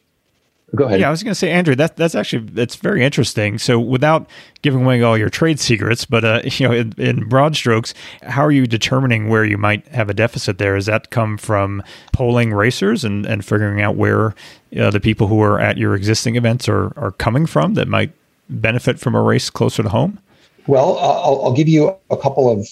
Go 0.75 0.85
ahead. 0.85 0.99
Yeah, 0.99 1.07
I 1.07 1.11
was 1.11 1.21
going 1.21 1.31
to 1.31 1.35
say, 1.35 1.51
Andrew, 1.51 1.75
that 1.75 1.97
that's 1.97 2.15
actually 2.15 2.47
that's 2.47 2.75
very 2.77 3.03
interesting. 3.03 3.59
So, 3.59 3.79
without 3.79 4.27
giving 4.63 4.83
away 4.83 5.03
all 5.03 5.15
your 5.15 5.29
trade 5.29 5.59
secrets, 5.59 6.03
but 6.03 6.25
uh, 6.25 6.41
you 6.45 6.67
know, 6.67 6.73
in, 6.73 6.93
in, 6.97 7.29
broad 7.29 7.55
strokes, 7.55 7.93
how 8.23 8.43
are 8.43 8.51
you 8.51 8.65
determining 8.65 9.29
where 9.29 9.45
you 9.45 9.57
might 9.57 9.87
have 9.89 10.09
a 10.09 10.15
deficit 10.15 10.57
there? 10.57 10.75
Does 10.75 10.87
that 10.87 11.11
come 11.11 11.37
from 11.37 11.83
polling 12.11 12.53
racers 12.53 13.03
and, 13.03 13.23
and 13.27 13.45
figuring 13.45 13.81
out 13.81 13.95
where 13.95 14.33
uh, 14.79 14.89
the 14.89 14.99
people 14.99 15.27
who 15.27 15.41
are 15.43 15.59
at 15.59 15.77
your 15.77 15.93
existing 15.95 16.37
events 16.37 16.67
are 16.67 16.91
are 16.97 17.11
coming 17.11 17.45
from 17.45 17.75
that 17.75 17.87
might 17.87 18.11
benefit 18.49 18.99
from 18.99 19.15
a 19.15 19.21
race 19.21 19.49
closer 19.49 19.83
to 19.83 19.89
home? 19.89 20.19
Well, 20.67 20.97
I'll, 20.97 21.45
I'll 21.45 21.53
give 21.53 21.67
you 21.67 21.95
a 22.09 22.17
couple 22.17 22.49
of 22.49 22.67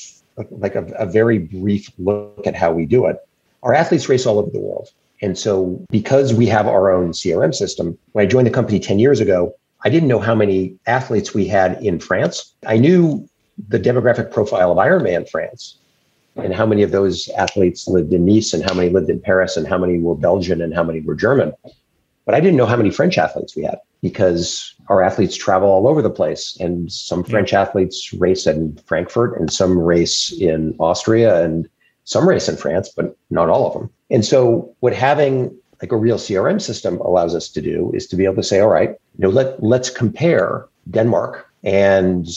like 0.51 0.75
a, 0.75 0.85
a 0.97 1.05
very 1.05 1.37
brief 1.37 1.91
look 1.99 2.45
at 2.45 2.55
how 2.55 2.71
we 2.71 2.85
do 2.85 3.05
it. 3.05 3.17
Our 3.63 3.73
athletes 3.73 4.09
race 4.09 4.25
all 4.25 4.39
over 4.39 4.49
the 4.49 4.59
world. 4.59 4.89
And 5.21 5.37
so, 5.37 5.85
because 5.91 6.33
we 6.33 6.47
have 6.47 6.67
our 6.67 6.91
own 6.91 7.11
CRM 7.11 7.53
system, 7.53 7.97
when 8.13 8.25
I 8.25 8.27
joined 8.27 8.47
the 8.47 8.51
company 8.51 8.79
10 8.79 8.97
years 8.97 9.19
ago, 9.19 9.53
I 9.83 9.89
didn't 9.89 10.07
know 10.07 10.19
how 10.19 10.33
many 10.33 10.75
athletes 10.87 11.33
we 11.33 11.47
had 11.47 11.83
in 11.83 11.99
France. 11.99 12.53
I 12.65 12.77
knew 12.77 13.27
the 13.67 13.79
demographic 13.79 14.31
profile 14.31 14.71
of 14.71 14.77
Ironman 14.77 15.29
France 15.29 15.77
and 16.37 16.53
how 16.53 16.65
many 16.65 16.81
of 16.81 16.91
those 16.91 17.29
athletes 17.37 17.87
lived 17.87 18.13
in 18.13 18.25
Nice 18.25 18.53
and 18.53 18.63
how 18.63 18.73
many 18.73 18.89
lived 18.89 19.09
in 19.09 19.19
Paris 19.19 19.57
and 19.57 19.67
how 19.67 19.77
many 19.77 19.99
were 19.99 20.15
Belgian 20.15 20.61
and 20.61 20.73
how 20.73 20.83
many 20.83 21.01
were 21.01 21.15
German. 21.15 21.53
But 22.25 22.35
I 22.35 22.39
didn't 22.39 22.57
know 22.57 22.65
how 22.65 22.77
many 22.77 22.89
French 22.89 23.17
athletes 23.17 23.55
we 23.55 23.63
had 23.63 23.77
because 24.01 24.73
our 24.89 25.01
athletes 25.01 25.35
travel 25.35 25.69
all 25.69 25.87
over 25.87 26.01
the 26.01 26.09
place. 26.09 26.57
And 26.59 26.91
some 26.91 27.23
French 27.23 27.53
athletes 27.53 28.11
race 28.13 28.47
in 28.47 28.77
Frankfurt 28.85 29.39
and 29.39 29.51
some 29.51 29.77
race 29.77 30.31
in 30.39 30.75
Austria 30.79 31.43
and 31.43 31.69
some 32.03 32.27
race 32.27 32.49
in 32.49 32.57
France, 32.57 32.89
but 32.95 33.15
not 33.29 33.49
all 33.49 33.67
of 33.67 33.73
them. 33.73 33.89
And 34.09 34.25
so 34.25 34.75
what 34.79 34.93
having 34.93 35.55
like 35.81 35.91
a 35.91 35.97
real 35.97 36.17
CRM 36.17 36.61
system 36.61 36.99
allows 36.99 37.33
us 37.35 37.49
to 37.49 37.61
do 37.61 37.91
is 37.93 38.07
to 38.07 38.15
be 38.15 38.25
able 38.25 38.35
to 38.35 38.43
say, 38.43 38.59
all 38.59 38.69
right, 38.69 38.89
you 38.89 39.23
know, 39.23 39.29
let 39.29 39.61
let's 39.63 39.89
compare 39.89 40.67
Denmark 40.89 41.47
and 41.63 42.27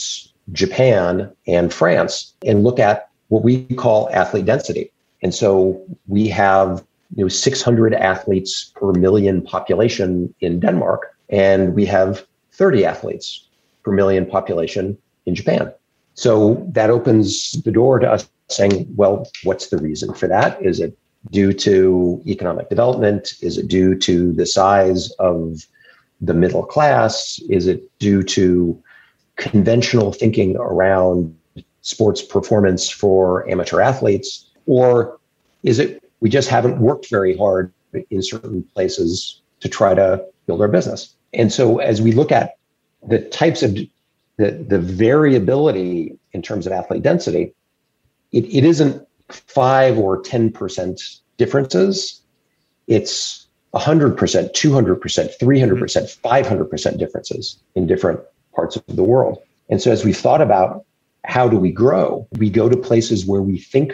Japan 0.51 1.31
and 1.47 1.73
France 1.73 2.33
and 2.45 2.63
look 2.63 2.79
at 2.79 3.09
what 3.29 3.43
we 3.43 3.63
call 3.75 4.09
athlete 4.11 4.45
density. 4.45 4.91
And 5.21 5.33
so 5.33 5.81
we 6.07 6.27
have 6.27 6.85
you 7.15 7.23
know 7.23 7.27
600 7.27 7.93
athletes 7.93 8.71
per 8.75 8.91
million 8.93 9.41
population 9.41 10.33
in 10.39 10.59
Denmark, 10.59 11.14
and 11.29 11.73
we 11.73 11.85
have 11.85 12.25
30 12.51 12.85
athletes 12.85 13.47
per 13.83 13.91
million 13.91 14.25
population 14.25 14.97
in 15.25 15.35
Japan. 15.35 15.71
So 16.13 16.65
that 16.71 16.89
opens 16.89 17.51
the 17.63 17.71
door 17.71 17.99
to 17.99 18.09
us 18.09 18.29
saying, 18.49 18.87
well, 18.95 19.29
what's 19.43 19.67
the 19.67 19.77
reason 19.77 20.13
for 20.13 20.27
that? 20.27 20.61
Is 20.61 20.79
it 20.79 20.97
due 21.31 21.51
to 21.53 22.21
economic 22.25 22.69
development? 22.69 23.33
Is 23.41 23.57
it 23.57 23.67
due 23.67 23.97
to 23.99 24.31
the 24.33 24.45
size 24.45 25.11
of 25.13 25.65
the 26.21 26.33
middle 26.33 26.63
class? 26.63 27.39
Is 27.49 27.67
it 27.67 27.83
due 27.99 28.23
to 28.23 28.81
conventional 29.35 30.13
thinking 30.13 30.55
around 30.57 31.35
sports 31.81 32.21
performance 32.21 32.89
for 32.89 33.49
amateur 33.49 33.81
athletes? 33.81 34.49
Or 34.65 35.19
is 35.63 35.79
it 35.79 36.01
we 36.21 36.29
just 36.29 36.49
haven't 36.49 36.79
worked 36.79 37.09
very 37.09 37.37
hard 37.37 37.73
in 38.09 38.21
certain 38.21 38.63
places 38.73 39.41
to 39.59 39.69
try 39.69 39.93
to 39.93 40.25
build 40.45 40.61
our 40.61 40.67
business? 40.67 41.15
And 41.33 41.51
so 41.51 41.79
as 41.79 42.01
we 42.01 42.11
look 42.11 42.31
at 42.31 42.57
the 43.07 43.19
types 43.19 43.63
of 43.63 43.75
the, 44.37 44.51
the 44.51 44.79
variability 44.79 46.17
in 46.33 46.41
terms 46.41 46.67
of 46.67 46.73
athlete 46.73 47.03
density, 47.03 47.53
it, 48.31 48.45
it 48.45 48.63
isn't 48.65 49.05
five 49.29 49.97
or 49.97 50.21
10% 50.21 51.19
differences. 51.37 52.21
It's 52.87 53.47
100%, 53.73 54.15
200%, 54.15 55.37
300%, 55.39 56.17
500% 56.19 56.97
differences 56.97 57.59
in 57.75 57.87
different 57.87 58.19
parts 58.53 58.75
of 58.75 58.83
the 58.87 59.03
world. 59.03 59.39
And 59.69 59.81
so 59.81 59.91
as 59.91 60.05
we 60.05 60.13
thought 60.13 60.41
about 60.41 60.85
how 61.25 61.47
do 61.47 61.57
we 61.57 61.71
grow, 61.71 62.27
we 62.37 62.49
go 62.49 62.69
to 62.69 62.77
places 62.77 63.25
where 63.25 63.41
we 63.41 63.57
think 63.57 63.93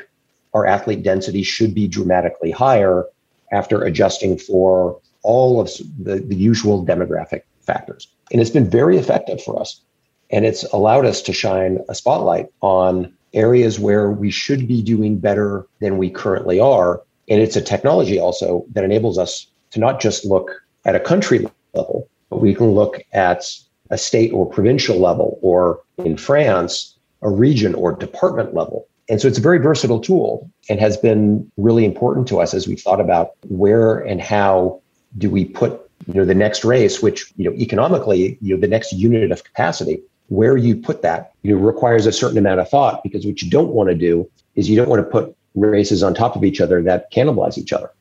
our 0.54 0.68
athlete 0.68 1.02
density 1.02 1.44
should 1.44 1.74
be 1.74 1.88
dramatically 1.88 2.52
higher 2.52 3.06
after 3.52 3.84
adjusting 3.84 4.38
for 4.38 5.00
all 5.24 5.60
of 5.60 5.70
the, 6.00 6.20
the 6.20 6.36
usual 6.36 6.86
demographic 6.86 7.44
factors. 7.62 8.08
And 8.32 8.42
it's 8.42 8.50
been 8.50 8.70
very 8.70 8.98
effective 8.98 9.42
for 9.42 9.60
us. 9.60 9.82
And 10.30 10.46
it's 10.46 10.64
allowed 10.72 11.06
us 11.06 11.22
to 11.24 11.34
shine 11.34 11.80
a 11.90 11.96
spotlight 11.96 12.48
on 12.62 13.14
areas 13.34 13.80
where 13.80 14.12
we 14.12 14.32
should 14.32 14.68
be 14.68 14.82
doing 14.82 15.18
better 15.18 15.66
than 15.80 15.98
we 15.98 16.10
currently 16.10 16.60
are. 16.60 17.02
And 17.30 17.42
it's 17.42 17.56
a 17.56 17.62
technology 17.62 18.20
also 18.20 18.66
that 18.74 18.84
enables 18.84 19.18
us 19.18 19.48
to 19.72 19.80
not 19.80 20.02
just 20.02 20.26
look 20.26 20.52
at 20.86 20.96
a 20.96 21.00
country 21.00 21.48
level, 21.74 22.10
but 22.30 22.42
we 22.42 22.56
can 22.56 22.72
look 22.72 23.02
at 23.14 23.46
a 23.90 23.98
state 23.98 24.32
or 24.32 24.50
provincial 24.50 24.98
level, 24.98 25.38
or 25.42 25.82
in 25.98 26.16
France, 26.16 26.98
a 27.22 27.30
region 27.30 27.76
or 27.76 27.92
department 27.92 28.54
level. 28.54 28.88
And 29.10 29.20
so 29.20 29.28
it's 29.28 29.38
a 29.38 29.42
very 29.42 29.58
versatile 29.58 30.00
tool 30.00 30.50
and 30.70 30.80
has 30.80 30.96
been 30.96 31.52
really 31.58 31.84
important 31.84 32.28
to 32.30 32.40
us 32.40 32.54
as 32.54 32.68
we've 32.68 32.80
thought 32.80 33.02
about 33.02 33.32
where 33.50 34.00
and 34.00 34.22
how 34.22 34.82
do 35.18 35.30
we 35.30 35.46
put 35.46 35.90
you 36.08 36.16
know 36.16 36.26
the 36.26 36.36
next 36.36 36.64
race, 36.64 37.02
which 37.02 37.32
you 37.38 37.50
know 37.50 37.56
economically, 37.58 38.38
you 38.42 38.56
know, 38.56 38.62
the 38.62 38.68
next 38.68 38.94
unit 38.94 39.32
of 39.32 39.44
capacity 39.44 40.02
where 40.28 40.56
you 40.56 40.78
put 40.78 41.02
that 41.02 41.34
you 41.44 41.54
know, 41.54 41.62
requires 41.62 42.06
a 42.06 42.12
certain 42.12 42.38
amount 42.38 42.60
of 42.60 42.70
thought 42.70 43.04
because 43.04 43.26
what 43.26 43.42
you 43.42 43.50
don't 43.50 43.72
want 43.74 43.90
to 43.90 43.96
do 43.96 44.30
is 44.56 44.70
you 44.70 44.78
don't 44.78 44.88
want 44.90 45.04
to 45.04 45.10
put 45.10 45.36
races 45.56 46.04
on 46.04 46.14
top 46.14 46.36
of 46.36 46.44
each 46.44 46.62
other 46.62 46.82
that 46.82 47.12
cannibalize 47.12 47.58
each 47.58 47.74
other. 47.74 47.92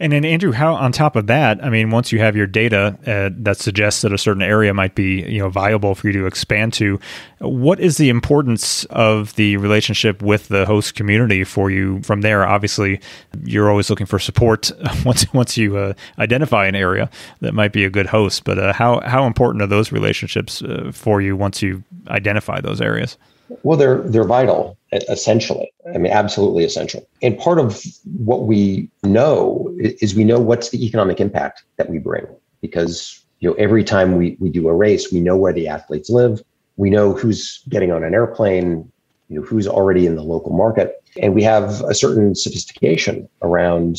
And 0.00 0.12
then, 0.12 0.24
Andrew, 0.24 0.52
how 0.52 0.74
on 0.74 0.92
top 0.92 1.16
of 1.16 1.26
that, 1.26 1.64
I 1.64 1.70
mean, 1.70 1.90
once 1.90 2.12
you 2.12 2.20
have 2.20 2.36
your 2.36 2.46
data 2.46 2.96
uh, 3.04 3.34
that 3.42 3.56
suggests 3.56 4.02
that 4.02 4.12
a 4.12 4.18
certain 4.18 4.42
area 4.42 4.72
might 4.72 4.94
be, 4.94 5.22
you 5.22 5.40
know, 5.40 5.48
viable 5.48 5.96
for 5.96 6.06
you 6.06 6.12
to 6.20 6.26
expand 6.26 6.72
to, 6.74 7.00
what 7.40 7.80
is 7.80 7.96
the 7.96 8.08
importance 8.08 8.84
of 8.86 9.34
the 9.34 9.56
relationship 9.56 10.22
with 10.22 10.48
the 10.48 10.66
host 10.66 10.94
community 10.94 11.42
for 11.42 11.68
you 11.68 12.00
from 12.02 12.20
there? 12.20 12.46
Obviously, 12.46 13.00
you're 13.42 13.68
always 13.68 13.90
looking 13.90 14.06
for 14.06 14.20
support 14.20 14.70
once 15.04 15.32
once 15.34 15.56
you 15.56 15.76
uh, 15.76 15.94
identify 16.20 16.66
an 16.66 16.76
area 16.76 17.10
that 17.40 17.52
might 17.52 17.72
be 17.72 17.84
a 17.84 17.90
good 17.90 18.06
host. 18.06 18.44
But 18.44 18.58
uh, 18.58 18.72
how 18.72 19.00
how 19.00 19.26
important 19.26 19.62
are 19.62 19.66
those 19.66 19.90
relationships 19.90 20.62
uh, 20.62 20.92
for 20.94 21.20
you 21.20 21.36
once 21.36 21.60
you 21.60 21.82
identify 22.08 22.60
those 22.60 22.80
areas? 22.80 23.18
Well, 23.62 23.78
they're 23.78 24.02
they're 24.02 24.24
vital, 24.24 24.76
essentially. 24.92 25.72
I 25.94 25.98
mean, 25.98 26.12
absolutely 26.12 26.64
essential. 26.64 27.06
And 27.22 27.38
part 27.38 27.58
of 27.58 27.82
what 28.16 28.44
we 28.44 28.90
know 29.02 29.74
is 29.78 30.14
we 30.14 30.24
know 30.24 30.38
what's 30.38 30.70
the 30.70 30.84
economic 30.84 31.20
impact 31.20 31.64
that 31.76 31.88
we 31.88 31.98
bring, 31.98 32.26
because 32.60 33.22
you 33.40 33.48
know 33.48 33.54
every 33.56 33.84
time 33.84 34.16
we 34.16 34.36
we 34.38 34.50
do 34.50 34.68
a 34.68 34.74
race, 34.74 35.12
we 35.12 35.20
know 35.20 35.36
where 35.36 35.52
the 35.52 35.68
athletes 35.68 36.10
live, 36.10 36.42
we 36.76 36.90
know 36.90 37.12
who's 37.12 37.62
getting 37.68 37.92
on 37.92 38.04
an 38.04 38.14
airplane, 38.14 38.90
you 39.28 39.36
know, 39.40 39.42
who's 39.42 39.68
already 39.68 40.06
in 40.06 40.16
the 40.16 40.22
local 40.22 40.52
market. 40.52 41.02
And 41.20 41.34
we 41.34 41.42
have 41.42 41.82
a 41.82 41.94
certain 41.94 42.34
sophistication 42.34 43.28
around 43.42 43.98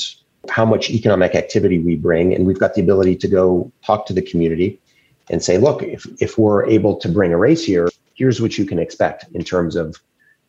how 0.50 0.66
much 0.66 0.90
economic 0.90 1.36
activity 1.36 1.80
we 1.80 1.96
bring. 1.96 2.34
And 2.34 2.48
we've 2.48 2.60
got 2.60 2.74
the 2.74 2.82
ability 2.82 3.16
to 3.18 3.28
go 3.28 3.72
talk 3.86 4.06
to 4.08 4.14
the 4.14 4.22
community 4.22 4.80
and 5.30 5.44
say, 5.44 5.58
look, 5.58 5.84
if, 5.84 6.08
if 6.20 6.38
we're 6.38 6.66
able 6.66 6.96
to 6.96 7.10
bring 7.10 7.34
a 7.34 7.38
race 7.38 7.64
here, 7.64 7.90
here's 8.20 8.42
what 8.42 8.58
you 8.58 8.66
can 8.66 8.78
expect 8.78 9.26
in 9.34 9.44
terms 9.44 9.78
of 9.78 9.96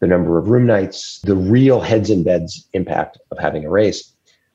the 0.00 0.06
number 0.06 0.38
of 0.38 0.48
room 0.48 0.66
nights, 0.66 1.20
the 1.20 1.37
real 1.37 1.80
heads 1.80 2.11
and 2.11 2.24
beds 2.24 2.66
impact 2.72 3.16
of 3.30 3.38
having 3.38 3.64
a 3.64 3.70
race, 3.70 4.12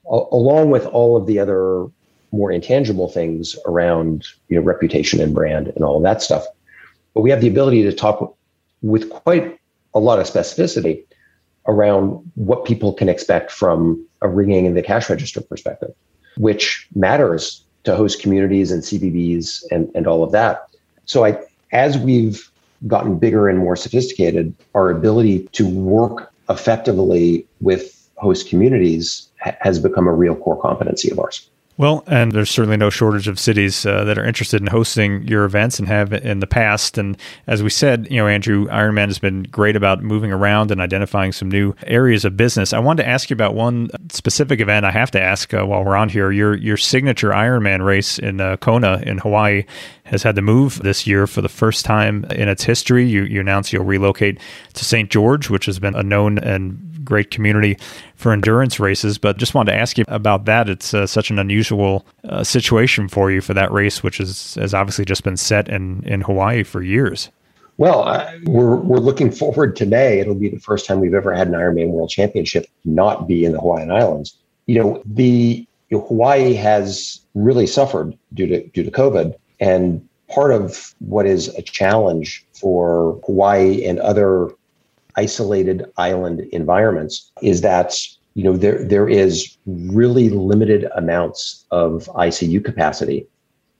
along 0.10 0.69
with 0.69 0.86
all 0.88 1.15
of 1.15 1.25
the 1.25 1.39
other 1.39 1.88
more 2.32 2.51
intangible 2.51 3.08
things 3.08 3.56
around 3.65 4.25
you 4.49 4.58
know 4.58 4.62
reputation 4.62 5.21
and 5.21 5.34
brand 5.34 5.67
and 5.69 5.86
all 5.86 5.95
of 5.95 6.04
that 6.04 6.21
stuff. 6.21 6.45
But 7.13 7.21
we 7.21 7.30
have 7.30 7.39
the 7.39 7.47
ability 7.47 7.84
to 7.84 7.93
talk 7.93 8.36
with 8.82 9.10
quite 9.10 9.58
a 9.93 9.99
lot 9.99 10.19
of 10.19 10.28
specificity 10.28 11.06
around 11.67 12.19
what 12.36 12.65
people 12.65 12.91
can 12.91 13.08
expect 13.08 13.49
from 13.49 14.06
a 14.21 14.28
ringing 14.28 14.65
in 14.65 14.73
the 14.73 14.84
cash 14.84 15.10
register 15.10 15.39
perspective, 15.39 15.93
which 16.38 16.88
matters 16.93 17.63
to 17.86 17.95
host 17.95 18.21
communities 18.21 18.71
and 18.71 18.84
CVBs 18.84 19.63
and, 19.71 19.89
and 19.95 20.06
all 20.06 20.21
of 20.21 20.32
that. 20.34 20.67
So 21.06 21.23
I, 21.23 21.39
as 21.71 21.97
we've 21.97 22.51
gotten 22.88 23.17
bigger 23.17 23.47
and 23.47 23.59
more 23.59 23.75
sophisticated, 23.75 24.53
our 24.73 24.89
ability 24.89 25.47
to 25.53 25.67
work 25.67 26.31
effectively 26.49 27.47
with 27.61 28.09
host 28.17 28.49
communities 28.49 29.29
ha- 29.41 29.55
has 29.61 29.79
become 29.79 30.07
a 30.07 30.13
real 30.13 30.35
core 30.35 30.59
competency 30.61 31.09
of 31.11 31.19
ours. 31.19 31.49
Well, 31.77 32.05
and 32.07 32.31
there's 32.31 32.49
certainly 32.49 32.77
no 32.77 32.89
shortage 32.89 33.27
of 33.27 33.38
cities 33.38 33.85
uh, 33.85 34.05
that 34.05 34.17
are 34.17 34.25
interested 34.25 34.61
in 34.61 34.67
hosting 34.67 35.27
your 35.27 35.43
events 35.43 35.77
and 35.77 35.89
have 35.89 36.13
in 36.13 36.39
the 36.39 36.47
past. 36.47 36.97
And 36.97 37.17
as 37.47 37.61
we 37.61 37.69
said, 37.69 38.07
you 38.09 38.15
know, 38.15 38.27
Andrew, 38.27 38.65
Ironman 38.67 39.07
has 39.07 39.19
been 39.19 39.43
great 39.43 39.75
about 39.75 40.01
moving 40.01 40.31
around 40.31 40.71
and 40.71 40.79
identifying 40.79 41.33
some 41.33 41.51
new 41.51 41.75
areas 41.85 42.23
of 42.23 42.38
business. 42.38 42.71
I 42.71 42.79
wanted 42.79 43.03
to 43.03 43.09
ask 43.09 43.29
you 43.29 43.33
about 43.33 43.55
one 43.55 43.89
specific 44.09 44.61
event. 44.61 44.85
I 44.85 44.91
have 44.91 45.11
to 45.11 45.21
ask 45.21 45.53
uh, 45.53 45.65
while 45.65 45.83
we're 45.83 45.97
on 45.97 46.07
here. 46.07 46.31
Your 46.31 46.55
your 46.55 46.77
signature 46.77 47.31
Ironman 47.31 47.83
race 47.83 48.19
in 48.19 48.39
uh, 48.39 48.55
Kona 48.55 49.01
in 49.05 49.17
Hawaii 49.17 49.65
has 50.05 50.23
had 50.23 50.35
to 50.38 50.41
move 50.41 50.79
this 50.81 51.05
year 51.05 51.27
for 51.27 51.41
the 51.41 51.49
first 51.49 51.83
time 51.83 52.23
in 52.25 52.47
its 52.47 52.63
history. 52.63 53.05
You 53.05 53.23
you 53.23 53.41
announced 53.41 53.73
you'll 53.73 53.83
relocate 53.83 54.39
to 54.75 54.85
St. 54.85 55.11
George, 55.11 55.49
which 55.49 55.65
has 55.65 55.79
been 55.79 55.95
a 55.95 56.03
known 56.03 56.38
and 56.38 56.94
great 57.06 57.32
community 57.32 57.78
for 58.15 58.34
endurance 58.34 58.80
races. 58.80 59.18
But 59.18 59.38
just 59.38 59.54
wanted 59.54 59.72
to 59.72 59.78
ask 59.78 59.98
you 59.98 60.04
about 60.08 60.46
that. 60.46 60.68
It's 60.68 60.94
uh, 60.94 61.08
such 61.08 61.30
an 61.30 61.39
unusual 61.39 62.06
uh, 62.28 62.44
situation 62.44 63.08
for 63.08 63.32
you 63.32 63.41
for 63.41 63.54
that 63.54 63.72
race, 63.72 64.04
which 64.04 64.20
is, 64.20 64.56
has 64.56 64.74
obviously 64.74 65.06
just 65.06 65.24
been 65.24 65.38
set 65.38 65.70
in, 65.70 66.04
in 66.04 66.22
Hawaii 66.22 66.63
for 66.63 66.82
years. 66.82 67.30
Well, 67.78 68.04
uh, 68.08 68.32
we're, 68.46 68.78
we're 68.78 69.00
looking 69.00 69.32
forward 69.32 69.76
today. 69.76 70.20
It'll 70.20 70.36
be 70.36 70.50
the 70.50 70.60
first 70.60 70.86
time 70.86 71.00
we've 71.00 71.13
ever 71.13 71.34
had 71.34 71.48
an 71.48 71.54
Ironman 71.54 71.89
World 71.89 72.10
Championship 72.10 72.68
not 72.86 73.28
be 73.28 73.44
in 73.44 73.52
the 73.52 73.60
Hawaiian 73.60 73.91
Islands. 73.91 74.38
You 74.65 74.82
know, 74.82 75.04
the 75.06 75.68
you 75.89 75.98
know, 75.98 76.06
Hawaii 76.08 76.54
has 76.54 77.22
really 77.36 77.68
suffered 77.68 78.18
due 78.34 78.48
to 78.48 78.65
due 78.70 78.84
to 78.84 78.91
COVID, 78.91 79.36
and 79.60 80.08
part 80.30 80.52
of 80.52 80.96
what 81.00 81.26
is 81.26 81.50
a 81.50 81.62
challenge 81.62 82.46
for 82.54 83.20
Hawaii 83.26 83.86
and 83.86 84.00
other 84.00 84.50
isolated 85.17 85.86
island 85.97 86.41
environments 86.51 87.32
is 87.41 87.62
that 87.62 87.95
you 88.34 88.43
know 88.43 88.58
there 88.58 88.84
there 88.84 89.08
is 89.08 89.58
really 89.65 90.30
limited 90.30 90.88
amounts 90.95 91.65
of 91.71 92.06
ICU 92.15 92.63
capacity 92.63 93.28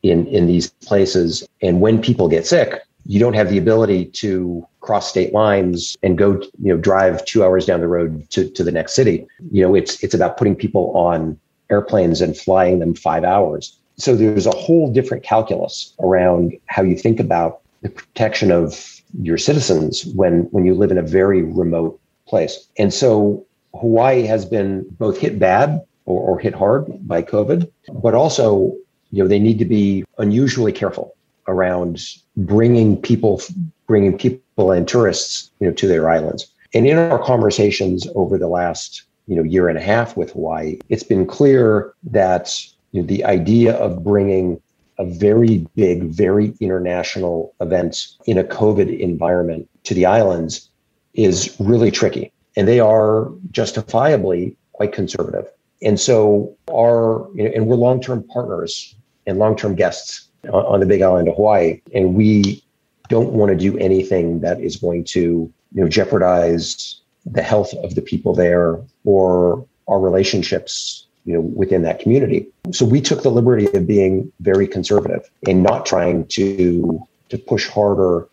in 0.04 0.28
in 0.28 0.48
these 0.48 0.70
places. 0.86 1.48
And 1.62 1.82
when 1.82 2.02
people 2.02 2.28
get 2.28 2.46
sick 2.46 2.82
you 3.06 3.20
don't 3.20 3.34
have 3.34 3.50
the 3.50 3.58
ability 3.58 4.06
to 4.06 4.66
cross 4.82 5.10
state 5.10 5.34
lines 5.34 5.96
and 6.02 6.18
go 6.18 6.34
you 6.62 6.74
know 6.74 6.78
drive 6.78 7.24
2 7.26 7.44
hours 7.44 7.66
down 7.66 7.80
the 7.80 7.88
road 7.88 8.28
to 8.32 8.50
to 8.50 8.64
the 8.64 8.72
next 8.72 8.94
city. 8.94 9.28
You 9.52 9.62
know 9.64 9.76
it's 9.76 10.04
it's 10.04 10.14
about 10.14 10.38
putting 10.38 10.56
people 10.56 10.92
on 10.96 11.40
airplanes 11.70 12.22
and 12.22 12.38
flying 12.38 12.80
them 12.80 12.94
5 12.94 13.24
hours. 13.24 13.78
So 13.98 14.16
there's 14.16 14.46
a 14.46 14.56
whole 14.56 14.92
different 14.92 15.24
calculus 15.24 15.94
around 16.00 16.54
how 16.66 16.84
you 16.84 16.98
think 16.98 17.20
about 17.20 17.62
the 17.82 17.90
protection 17.90 18.52
of 18.52 18.95
your 19.22 19.38
citizens 19.38 20.06
when 20.16 20.42
when 20.52 20.66
you 20.66 20.74
live 20.74 20.92
in 20.92 20.98
a 20.98 21.04
very 21.04 21.42
remote 21.42 22.00
place. 22.28 22.68
And 22.78 22.94
so 22.94 23.46
Hawaii 23.80 24.24
has 24.24 24.46
been 24.46 24.86
both 24.92 25.18
hit 25.18 25.40
bad 25.40 25.82
or, 26.06 26.22
or 26.22 26.40
hit 26.40 26.54
hard 26.54 26.86
by 27.08 27.22
COVID, 27.22 27.70
but 28.02 28.14
also 28.14 28.76
you 29.12 29.24
know 29.24 29.28
they 29.28 29.40
need 29.40 29.60
to 29.60 29.66
be 29.66 30.04
unusually 30.18 30.72
careful 30.72 31.16
around 31.48 32.02
bringing 32.38 32.98
people 33.02 33.42
bringing 33.88 34.18
people 34.18 34.72
and 34.72 34.88
tourists 34.88 35.52
you 35.60 35.68
know 35.68 35.74
to 35.74 35.88
their 35.88 36.10
islands. 36.10 36.52
And 36.74 36.86
in 36.88 36.98
our 36.98 37.20
conversations 37.20 38.08
over 38.16 38.38
the 38.38 38.48
last 38.48 39.04
you 39.28 39.36
know 39.36 39.44
year 39.44 39.70
and 39.70 39.78
a 39.78 39.82
half 39.82 40.18
with 40.18 40.32
Hawaii, 40.32 40.80
it's 40.90 41.04
been 41.04 41.26
clear 41.26 41.94
that 42.04 42.56
you 42.92 43.02
know, 43.02 43.08
the 43.08 43.26
idea 43.26 43.76
of 43.76 44.04
bringing 44.04 44.62
a 44.98 45.06
very 45.06 45.66
big, 45.76 46.04
very 46.04 46.54
international 46.60 47.54
event 47.62 48.08
in 48.26 48.38
a 48.38 48.44
COVID 48.44 49.00
environment 49.00 49.70
to 49.84 49.94
the 49.94 50.06
islands 50.06 50.70
is 51.14 51.56
really 51.60 51.92
tricky. 51.92 52.32
And 52.56 52.68
they 52.68 52.80
are 52.80 53.30
justifiably 53.52 54.56
quite 54.74 54.94
conservative. 54.94 55.46
And 55.82 56.00
so 56.00 56.56
our, 56.72 57.26
and 57.38 57.68
we're 57.68 57.76
long-term 57.76 58.24
partners 58.24 58.96
and 59.26 59.38
long-term 59.38 59.76
guests 59.76 60.30
on 60.52 60.80
the 60.80 60.86
big 60.86 61.02
island 61.02 61.28
of 61.28 61.36
Hawaii. 61.36 61.82
And 61.94 62.16
we 62.16 62.64
don't 63.10 63.34
want 63.34 63.52
to 63.52 63.58
do 63.58 63.78
anything 63.78 64.42
that 64.42 64.60
is 64.60 64.78
going 64.78 65.04
to, 65.06 65.20
you 65.20 65.54
know, 65.74 65.88
jeopardize 65.88 67.02
the 67.26 67.42
health 67.42 67.74
of 67.84 67.96
the 67.96 68.02
people 68.02 68.34
there 68.34 68.80
or 69.04 69.66
our 69.88 70.00
relationships 70.00 71.05
you 71.26 71.34
know, 71.34 71.42
within 71.42 71.82
that 71.82 72.00
community. 72.00 72.48
So 72.72 72.86
we 72.86 73.02
took 73.02 73.24
the 73.24 73.32
liberty 73.32 73.68
of 73.74 73.86
being 73.86 74.32
very 74.40 74.68
conservative 74.68 75.30
and 75.48 75.64
not 75.64 75.86
trying 75.86 76.28
to 76.28 77.06
to 77.30 77.38
push 77.38 77.68
harder 77.68 78.28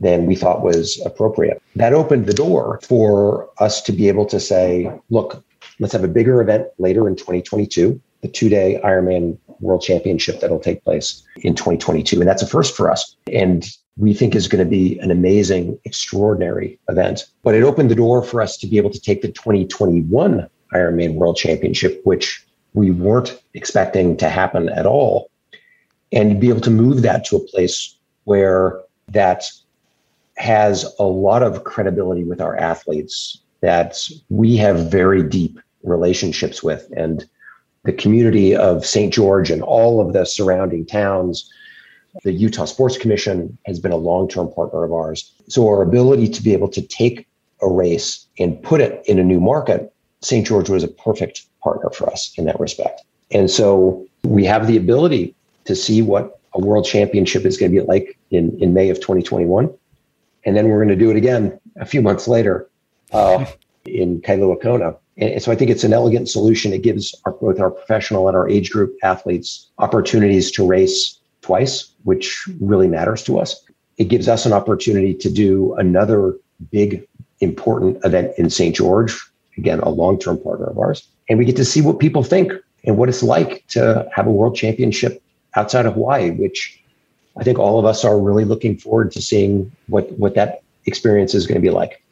than 0.00 0.26
we 0.26 0.34
thought 0.34 0.62
was 0.62 1.00
appropriate. 1.04 1.62
That 1.76 1.92
opened 1.92 2.26
the 2.26 2.32
door 2.32 2.80
for 2.82 3.50
us 3.58 3.82
to 3.82 3.92
be 3.92 4.08
able 4.08 4.24
to 4.26 4.40
say, 4.40 4.90
look, 5.10 5.44
let's 5.78 5.92
have 5.92 6.04
a 6.04 6.08
bigger 6.08 6.40
event 6.40 6.68
later 6.78 7.06
in 7.06 7.16
2022, 7.16 8.00
the 8.22 8.28
two-day 8.28 8.80
Ironman 8.82 9.36
World 9.60 9.82
Championship 9.82 10.40
that'll 10.40 10.60
take 10.60 10.82
place 10.84 11.22
in 11.42 11.54
2022. 11.54 12.18
And 12.18 12.28
that's 12.28 12.42
a 12.42 12.46
first 12.46 12.74
for 12.74 12.90
us. 12.90 13.14
And 13.30 13.68
we 13.98 14.14
think 14.14 14.34
is 14.34 14.48
going 14.48 14.64
to 14.64 14.70
be 14.70 14.98
an 15.00 15.10
amazing, 15.10 15.78
extraordinary 15.84 16.78
event. 16.88 17.26
But 17.42 17.54
it 17.54 17.62
opened 17.62 17.90
the 17.90 17.94
door 17.94 18.22
for 18.22 18.40
us 18.40 18.56
to 18.58 18.66
be 18.66 18.78
able 18.78 18.90
to 18.90 19.00
take 19.00 19.20
the 19.20 19.28
2021 19.28 20.48
Ironman 20.74 21.14
World 21.14 21.36
Championship, 21.36 22.00
which 22.04 22.44
we 22.74 22.90
weren't 22.90 23.40
expecting 23.54 24.16
to 24.18 24.28
happen 24.28 24.68
at 24.68 24.86
all, 24.86 25.30
and 26.12 26.40
be 26.40 26.48
able 26.48 26.60
to 26.60 26.70
move 26.70 27.02
that 27.02 27.24
to 27.26 27.36
a 27.36 27.46
place 27.46 27.96
where 28.24 28.80
that 29.08 29.44
has 30.36 30.94
a 30.98 31.04
lot 31.04 31.42
of 31.42 31.64
credibility 31.64 32.24
with 32.24 32.40
our 32.40 32.56
athletes 32.56 33.40
that 33.60 34.08
we 34.30 34.56
have 34.56 34.90
very 34.90 35.22
deep 35.22 35.58
relationships 35.82 36.62
with 36.62 36.88
and 36.96 37.28
the 37.84 37.92
community 37.92 38.54
of 38.54 38.84
St. 38.84 39.12
George 39.12 39.50
and 39.50 39.62
all 39.62 40.00
of 40.00 40.12
the 40.12 40.24
surrounding 40.24 40.84
towns. 40.86 41.50
The 42.24 42.32
Utah 42.32 42.64
Sports 42.64 42.98
Commission 42.98 43.56
has 43.66 43.78
been 43.78 43.92
a 43.92 43.96
long 43.96 44.28
term 44.28 44.50
partner 44.52 44.84
of 44.84 44.92
ours. 44.92 45.32
So, 45.48 45.66
our 45.68 45.82
ability 45.82 46.28
to 46.28 46.42
be 46.42 46.52
able 46.52 46.68
to 46.68 46.82
take 46.82 47.26
a 47.62 47.68
race 47.68 48.26
and 48.38 48.60
put 48.62 48.80
it 48.80 49.02
in 49.06 49.18
a 49.18 49.24
new 49.24 49.40
market 49.40 49.92
St. 50.22 50.46
George 50.46 50.68
was 50.68 50.84
a 50.84 50.88
perfect 50.88 51.46
partner 51.62 51.90
for 51.90 52.10
us 52.10 52.32
in 52.36 52.44
that 52.44 52.58
respect. 52.60 53.02
And 53.30 53.50
so 53.50 54.06
we 54.22 54.44
have 54.44 54.66
the 54.66 54.76
ability 54.76 55.34
to 55.64 55.74
see 55.74 56.02
what 56.02 56.40
a 56.54 56.60
world 56.60 56.84
championship 56.84 57.44
is 57.44 57.56
going 57.56 57.72
to 57.72 57.80
be 57.80 57.86
like 57.86 58.18
in, 58.30 58.58
in 58.60 58.74
May 58.74 58.90
of 58.90 58.98
2021. 58.98 59.72
And 60.44 60.56
then 60.56 60.68
we're 60.68 60.78
going 60.78 60.88
to 60.88 60.96
do 60.96 61.10
it 61.10 61.16
again 61.16 61.58
a 61.76 61.86
few 61.86 62.02
months 62.02 62.26
later 62.26 62.68
uh, 63.12 63.44
in 63.84 64.20
Kailua 64.20 64.60
Kona. 64.60 64.96
And 65.16 65.42
so 65.42 65.52
I 65.52 65.54
think 65.54 65.70
it's 65.70 65.84
an 65.84 65.92
elegant 65.92 66.28
solution. 66.28 66.72
It 66.72 66.82
gives 66.82 67.14
our, 67.24 67.32
both 67.32 67.60
our 67.60 67.70
professional 67.70 68.26
and 68.26 68.36
our 68.36 68.48
age 68.48 68.70
group 68.70 68.96
athletes 69.02 69.70
opportunities 69.78 70.50
to 70.52 70.66
race 70.66 71.18
twice, 71.42 71.92
which 72.04 72.48
really 72.60 72.88
matters 72.88 73.22
to 73.24 73.38
us. 73.38 73.62
It 73.98 74.04
gives 74.04 74.28
us 74.28 74.46
an 74.46 74.52
opportunity 74.52 75.14
to 75.14 75.30
do 75.30 75.74
another 75.74 76.36
big, 76.70 77.06
important 77.40 78.02
event 78.04 78.32
in 78.38 78.48
St. 78.48 78.74
George 78.74 79.29
again, 79.60 79.80
a 79.80 79.90
long 79.90 80.18
term 80.18 80.38
partner 80.38 80.66
of 80.66 80.78
ours. 80.78 81.06
And 81.28 81.38
we 81.38 81.44
get 81.44 81.56
to 81.56 81.64
see 81.64 81.80
what 81.80 81.98
people 81.98 82.24
think 82.24 82.52
and 82.84 82.96
what 82.96 83.08
it's 83.08 83.22
like 83.22 83.64
to 83.68 84.08
have 84.14 84.26
a 84.26 84.32
world 84.32 84.56
championship 84.56 85.22
outside 85.54 85.86
of 85.86 85.94
Hawaii, 85.94 86.30
which 86.30 86.82
I 87.36 87.44
think 87.44 87.58
all 87.58 87.78
of 87.78 87.84
us 87.84 88.04
are 88.04 88.18
really 88.18 88.44
looking 88.44 88.76
forward 88.76 89.12
to 89.12 89.22
seeing 89.22 89.70
what, 89.88 90.10
what 90.12 90.34
that 90.34 90.62
experience 90.86 91.34
is 91.34 91.46
going 91.46 91.60
to 91.60 91.60
be 91.60 91.70
like. 91.70 92.02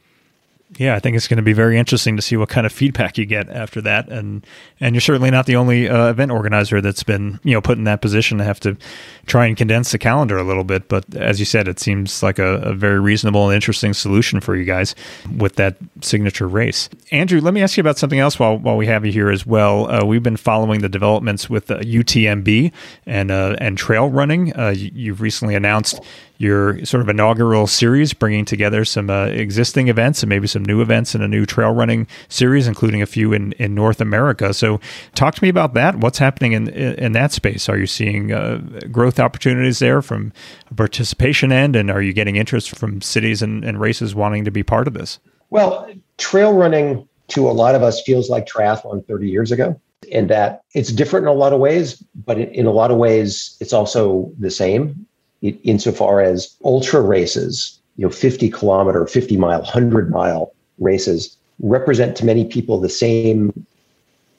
Yeah, 0.76 0.94
I 0.94 0.98
think 0.98 1.16
it's 1.16 1.26
going 1.26 1.38
to 1.38 1.42
be 1.42 1.54
very 1.54 1.78
interesting 1.78 2.16
to 2.16 2.22
see 2.22 2.36
what 2.36 2.50
kind 2.50 2.66
of 2.66 2.72
feedback 2.72 3.16
you 3.16 3.24
get 3.24 3.48
after 3.48 3.80
that, 3.82 4.10
and 4.10 4.46
and 4.80 4.94
you're 4.94 5.00
certainly 5.00 5.30
not 5.30 5.46
the 5.46 5.56
only 5.56 5.88
uh, 5.88 6.10
event 6.10 6.30
organizer 6.30 6.82
that's 6.82 7.02
been 7.02 7.40
you 7.42 7.54
know 7.54 7.62
put 7.62 7.78
in 7.78 7.84
that 7.84 8.02
position 8.02 8.36
to 8.36 8.44
have 8.44 8.60
to 8.60 8.76
try 9.24 9.46
and 9.46 9.56
condense 9.56 9.92
the 9.92 9.98
calendar 9.98 10.36
a 10.36 10.44
little 10.44 10.64
bit. 10.64 10.88
But 10.88 11.14
as 11.14 11.40
you 11.40 11.46
said, 11.46 11.68
it 11.68 11.80
seems 11.80 12.22
like 12.22 12.38
a, 12.38 12.56
a 12.56 12.74
very 12.74 13.00
reasonable 13.00 13.48
and 13.48 13.54
interesting 13.54 13.94
solution 13.94 14.40
for 14.40 14.56
you 14.56 14.66
guys 14.66 14.94
with 15.38 15.54
that 15.56 15.76
signature 16.02 16.46
race. 16.46 16.90
Andrew, 17.12 17.40
let 17.40 17.54
me 17.54 17.62
ask 17.62 17.78
you 17.78 17.80
about 17.80 17.96
something 17.96 18.18
else 18.18 18.38
while 18.38 18.58
while 18.58 18.76
we 18.76 18.86
have 18.86 19.06
you 19.06 19.12
here 19.12 19.30
as 19.30 19.46
well. 19.46 19.90
Uh, 19.90 20.04
we've 20.04 20.22
been 20.22 20.36
following 20.36 20.82
the 20.82 20.88
developments 20.90 21.48
with 21.48 21.70
uh, 21.70 21.78
UTMB 21.78 22.72
and 23.06 23.30
uh, 23.30 23.56
and 23.58 23.78
trail 23.78 24.10
running. 24.10 24.54
Uh, 24.54 24.74
you, 24.76 25.12
have 25.12 25.22
recently 25.22 25.54
announced 25.54 25.98
your 26.38 26.84
sort 26.84 27.02
of 27.02 27.08
inaugural 27.08 27.66
series, 27.66 28.14
bringing 28.14 28.44
together 28.44 28.84
some 28.84 29.10
uh, 29.10 29.26
existing 29.26 29.88
events 29.88 30.22
and 30.22 30.30
maybe 30.30 30.46
some 30.46 30.64
new 30.64 30.80
events 30.80 31.14
in 31.14 31.20
a 31.20 31.28
new 31.28 31.44
trail 31.44 31.72
running 31.72 32.06
series, 32.28 32.66
including 32.66 33.02
a 33.02 33.06
few 33.06 33.32
in, 33.32 33.52
in 33.52 33.74
North 33.74 34.00
America. 34.00 34.54
So, 34.54 34.80
talk 35.14 35.34
to 35.34 35.42
me 35.42 35.48
about 35.48 35.74
that. 35.74 35.96
What's 35.96 36.18
happening 36.18 36.52
in 36.52 36.68
in 36.68 37.12
that 37.12 37.32
space? 37.32 37.68
Are 37.68 37.76
you 37.76 37.86
seeing 37.86 38.32
uh, 38.32 38.58
growth 38.90 39.18
opportunities 39.18 39.80
there 39.80 40.00
from 40.00 40.32
a 40.70 40.74
participation 40.74 41.52
end, 41.52 41.76
and 41.76 41.90
are 41.90 42.00
you 42.00 42.12
getting 42.12 42.36
interest 42.36 42.70
from 42.70 43.02
cities 43.02 43.42
and, 43.42 43.64
and 43.64 43.80
races 43.80 44.14
wanting 44.14 44.44
to 44.44 44.50
be 44.50 44.62
part 44.62 44.86
of 44.86 44.94
this? 44.94 45.18
Well, 45.50 45.90
trail 46.18 46.52
running 46.54 47.08
to 47.28 47.48
a 47.48 47.52
lot 47.52 47.74
of 47.74 47.82
us 47.82 48.00
feels 48.02 48.30
like 48.30 48.46
triathlon 48.46 49.06
30 49.06 49.28
years 49.28 49.52
ago 49.52 49.78
and 50.12 50.30
that 50.30 50.62
it's 50.74 50.92
different 50.92 51.24
in 51.24 51.28
a 51.28 51.34
lot 51.34 51.52
of 51.52 51.60
ways, 51.60 52.02
but 52.14 52.38
in 52.38 52.66
a 52.66 52.70
lot 52.70 52.90
of 52.90 52.96
ways, 52.96 53.56
it's 53.60 53.72
also 53.72 54.30
the 54.38 54.50
same 54.50 55.06
insofar 55.42 56.20
as 56.20 56.54
ultra 56.64 57.00
races, 57.00 57.78
you 57.96 58.06
know, 58.06 58.10
50 58.10 58.50
kilometer, 58.50 59.06
50 59.06 59.36
mile, 59.36 59.60
100 59.60 60.10
mile 60.10 60.52
races 60.78 61.36
represent 61.60 62.16
to 62.16 62.24
many 62.24 62.44
people 62.44 62.80
the 62.80 62.88
same 62.88 63.66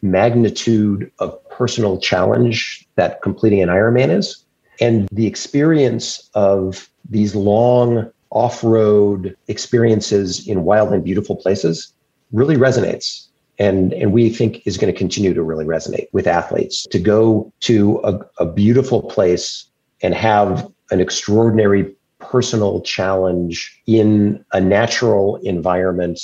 magnitude 0.02 1.12
of 1.20 1.38
personal 1.50 2.00
challenge 2.00 2.88
that 2.96 3.22
completing 3.22 3.62
an 3.62 3.70
Ironman 3.70 4.10
is. 4.10 4.44
And 4.80 5.10
the 5.12 5.28
experience 5.28 6.30
of 6.34 6.90
these 7.10 7.36
long 7.36 8.10
off 8.30 8.64
road 8.64 9.36
experiences 9.48 10.48
in 10.48 10.64
wild 10.64 10.94
and 10.94 11.04
beautiful 11.04 11.36
places 11.36 11.92
really 12.32 12.56
resonates. 12.56 13.26
And, 13.58 13.92
and 13.94 14.14
we 14.14 14.30
think 14.30 14.66
is 14.66 14.78
going 14.78 14.94
to 14.94 14.98
continue 14.98 15.34
to 15.34 15.44
really 15.44 15.66
resonate 15.66 16.08
with 16.14 16.28
athletes 16.28 16.88
to 16.92 17.00
go 17.00 17.52
to 17.62 18.00
a, 18.06 18.20
a 18.44 18.46
beautiful 18.46 19.02
place 19.04 19.66
and 20.02 20.14
have 20.14 20.72
an 20.92 21.00
extraordinary 21.00 21.94
personal 22.20 22.82
challenge 22.82 23.82
in 23.88 24.44
a 24.54 24.60
natural 24.60 25.38
environment 25.38 26.20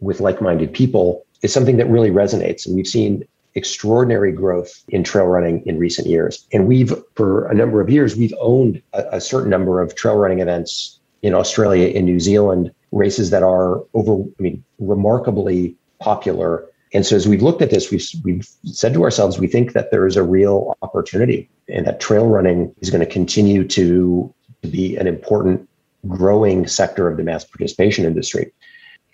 with 0.00 0.20
like-minded 0.20 0.72
people 0.72 1.24
is 1.42 1.52
something 1.52 1.76
that 1.78 1.88
really 1.88 2.10
resonates. 2.10 2.66
And 2.66 2.74
we've 2.74 2.86
seen 2.86 3.24
extraordinary 3.54 4.32
growth 4.32 4.84
in 4.88 5.02
trail 5.02 5.26
running 5.26 5.64
in 5.66 5.78
recent 5.78 6.06
years. 6.06 6.46
And 6.52 6.66
we've 6.66 6.94
for 7.16 7.46
a 7.48 7.54
number 7.54 7.80
of 7.80 7.90
years 7.90 8.16
we've 8.16 8.34
owned 8.40 8.80
a, 8.92 9.04
a 9.12 9.20
certain 9.20 9.50
number 9.50 9.80
of 9.80 9.94
trail 9.94 10.16
running 10.16 10.40
events 10.40 11.00
in 11.22 11.34
australia 11.34 11.92
and 11.94 12.06
new 12.06 12.20
zealand 12.20 12.70
races 12.92 13.30
that 13.30 13.42
are 13.42 13.82
over 13.94 14.22
i 14.38 14.42
mean 14.42 14.64
remarkably 14.78 15.76
popular 15.98 16.66
and 16.92 17.06
so 17.06 17.14
as 17.14 17.28
we've 17.28 17.42
looked 17.42 17.62
at 17.62 17.70
this, 17.70 17.90
we've, 17.90 18.06
we've 18.24 18.48
said 18.64 18.92
to 18.94 19.04
ourselves, 19.04 19.38
we 19.38 19.46
think 19.46 19.72
that 19.74 19.90
there 19.90 20.06
is 20.06 20.16
a 20.16 20.22
real 20.22 20.76
opportunity 20.82 21.48
and 21.68 21.86
that 21.86 22.00
trail 22.00 22.26
running 22.26 22.74
is 22.80 22.90
going 22.90 23.04
to 23.04 23.10
continue 23.10 23.66
to, 23.68 24.34
to 24.62 24.68
be 24.68 24.96
an 24.96 25.06
important 25.06 25.68
growing 26.08 26.66
sector 26.66 27.08
of 27.08 27.16
the 27.16 27.22
mass 27.22 27.44
participation 27.44 28.04
industry. 28.04 28.52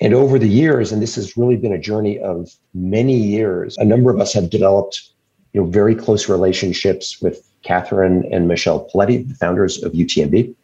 And 0.00 0.14
over 0.14 0.38
the 0.38 0.48
years, 0.48 0.90
and 0.90 1.02
this 1.02 1.16
has 1.16 1.36
really 1.36 1.56
been 1.56 1.72
a 1.72 1.78
journey 1.78 2.18
of 2.18 2.50
many 2.74 3.16
years, 3.16 3.76
a 3.78 3.84
number 3.84 4.10
of 4.10 4.20
us 4.20 4.32
have 4.32 4.48
developed 4.48 5.10
you 5.52 5.60
know, 5.60 5.66
very 5.66 5.94
close 5.94 6.28
relationships 6.28 7.20
with 7.20 7.46
Catherine 7.62 8.24
and 8.32 8.48
Michel 8.48 8.88
Poletti, 8.92 9.26
the 9.26 9.34
founders 9.34 9.82
of 9.82 9.92
UTMB. 9.92 10.54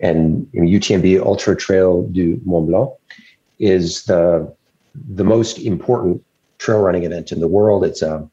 And 0.00 0.48
you 0.52 0.62
know, 0.62 0.68
UTMB 0.68 1.24
Ultra 1.24 1.56
Trail 1.56 2.02
du 2.08 2.40
Mont 2.44 2.66
Blanc 2.66 2.90
is 3.58 4.04
the, 4.04 4.52
the 4.94 5.24
most 5.24 5.58
important 5.58 6.24
trail 6.62 6.80
running 6.80 7.04
event 7.04 7.32
in 7.32 7.40
the 7.40 7.48
world. 7.48 7.84
It's 7.84 8.02
a 8.02 8.28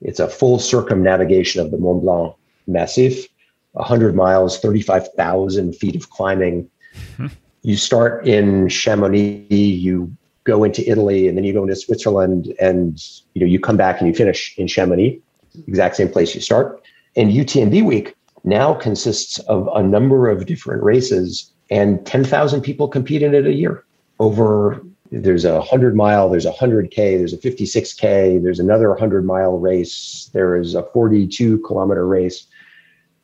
it's 0.00 0.20
a 0.20 0.28
full 0.28 0.58
circumnavigation 0.58 1.60
of 1.60 1.70
the 1.70 1.78
Mont 1.78 2.02
Blanc 2.02 2.34
Massif, 2.66 3.26
100 3.72 4.14
miles, 4.14 4.58
35,000 4.58 5.74
feet 5.74 5.96
of 5.96 6.10
climbing. 6.10 6.68
Mm-hmm. 6.94 7.26
You 7.62 7.76
start 7.76 8.26
in 8.26 8.68
Chamonix, 8.68 9.46
you 9.50 10.14
go 10.44 10.64
into 10.64 10.88
Italy, 10.88 11.28
and 11.28 11.36
then 11.36 11.44
you 11.44 11.52
go 11.52 11.62
into 11.62 11.76
Switzerland, 11.76 12.54
and 12.60 13.02
you 13.34 13.40
know 13.40 13.46
you 13.46 13.58
come 13.58 13.76
back 13.76 14.00
and 14.00 14.08
you 14.08 14.14
finish 14.14 14.54
in 14.58 14.66
Chamonix, 14.66 15.20
exact 15.66 15.96
same 15.96 16.08
place 16.08 16.34
you 16.34 16.40
start. 16.40 16.82
And 17.16 17.32
UTMB 17.32 17.84
week 17.84 18.14
now 18.44 18.74
consists 18.74 19.38
of 19.40 19.68
a 19.74 19.82
number 19.82 20.28
of 20.28 20.46
different 20.46 20.82
races, 20.82 21.52
and 21.70 22.04
10,000 22.06 22.60
people 22.60 22.86
compete 22.86 23.22
in 23.22 23.34
it 23.34 23.46
a 23.46 23.52
year 23.52 23.84
over 24.20 24.80
there's 25.10 25.44
a 25.44 25.54
100 25.54 25.96
mile, 25.96 26.28
there's 26.28 26.46
a 26.46 26.52
100K, 26.52 27.18
there's 27.18 27.32
a 27.32 27.38
56K, 27.38 28.42
there's 28.42 28.60
another 28.60 28.90
100 28.90 29.24
mile 29.24 29.58
race, 29.58 30.30
there 30.32 30.56
is 30.56 30.74
a 30.74 30.82
42 30.82 31.60
kilometer 31.60 32.06
race, 32.06 32.46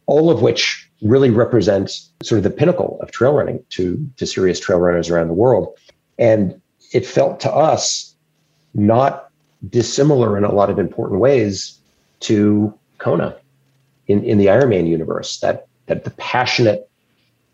all 0.06 0.30
of 0.30 0.42
which 0.42 0.88
really 1.02 1.30
represent 1.30 1.90
sort 2.22 2.38
of 2.38 2.44
the 2.44 2.50
pinnacle 2.50 2.98
of 3.00 3.10
trail 3.10 3.32
running 3.32 3.62
to, 3.70 4.08
to 4.16 4.26
serious 4.26 4.60
trail 4.60 4.78
runners 4.78 5.10
around 5.10 5.28
the 5.28 5.34
world. 5.34 5.76
And 6.18 6.60
it 6.92 7.06
felt 7.06 7.40
to 7.40 7.52
us 7.52 8.14
not 8.74 9.30
dissimilar 9.68 10.36
in 10.36 10.44
a 10.44 10.52
lot 10.52 10.70
of 10.70 10.78
important 10.78 11.20
ways 11.20 11.78
to 12.20 12.72
Kona 12.98 13.36
in, 14.06 14.24
in 14.24 14.38
the 14.38 14.46
Ironman 14.46 14.88
universe, 14.88 15.40
that, 15.40 15.66
that 15.86 16.04
the 16.04 16.10
passionate 16.10 16.88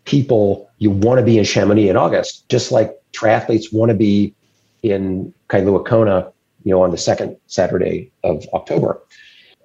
people, 0.05 0.69
you 0.77 0.89
want 0.89 1.19
to 1.19 1.25
be 1.25 1.37
in 1.37 1.43
Chamonix 1.43 1.89
in 1.89 1.97
August, 1.97 2.47
just 2.49 2.71
like 2.71 2.98
triathletes 3.13 3.73
want 3.73 3.89
to 3.89 3.95
be 3.95 4.33
in 4.83 5.33
Kailua 5.49 5.85
Kona, 5.85 6.31
you 6.63 6.71
know, 6.71 6.81
on 6.81 6.91
the 6.91 6.97
second 6.97 7.37
Saturday 7.47 8.11
of 8.23 8.45
October. 8.53 9.01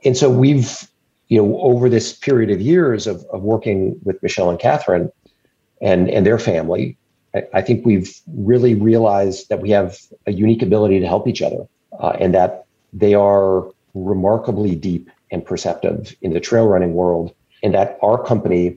And 0.05 0.17
so 0.17 0.31
we've, 0.31 0.89
you 1.29 1.43
know, 1.43 1.59
over 1.61 1.89
this 1.89 2.13
period 2.13 2.51
of 2.51 2.61
years 2.61 3.07
of, 3.07 3.25
of 3.33 3.43
working 3.43 3.99
with 4.05 4.23
Michel 4.23 4.51
and 4.51 4.59
Catherine 4.59 5.11
and, 5.81 6.09
and 6.11 6.27
their 6.27 6.39
family, 6.39 6.97
I, 7.35 7.45
I 7.55 7.63
think 7.63 7.85
we've 7.85 8.15
really 8.35 8.75
realized 8.75 9.49
that 9.49 9.61
we 9.61 9.71
have 9.71 9.99
a 10.27 10.33
unique 10.33 10.63
ability 10.63 11.01
to 11.01 11.07
help 11.07 11.27
each 11.27 11.43
other 11.43 11.67
uh, 11.99 12.17
and 12.21 12.35
that 12.35 12.67
they 12.93 13.15
are 13.15 13.71
remarkably 13.95 14.75
deep 14.75 15.11
and 15.31 15.45
perceptive 15.45 16.15
in 16.23 16.33
the 16.33 16.41
trail 16.41 16.67
running 16.67 16.95
world 16.95 17.35
and 17.63 17.75
that 17.75 17.99
our 18.03 18.23
company, 18.23 18.77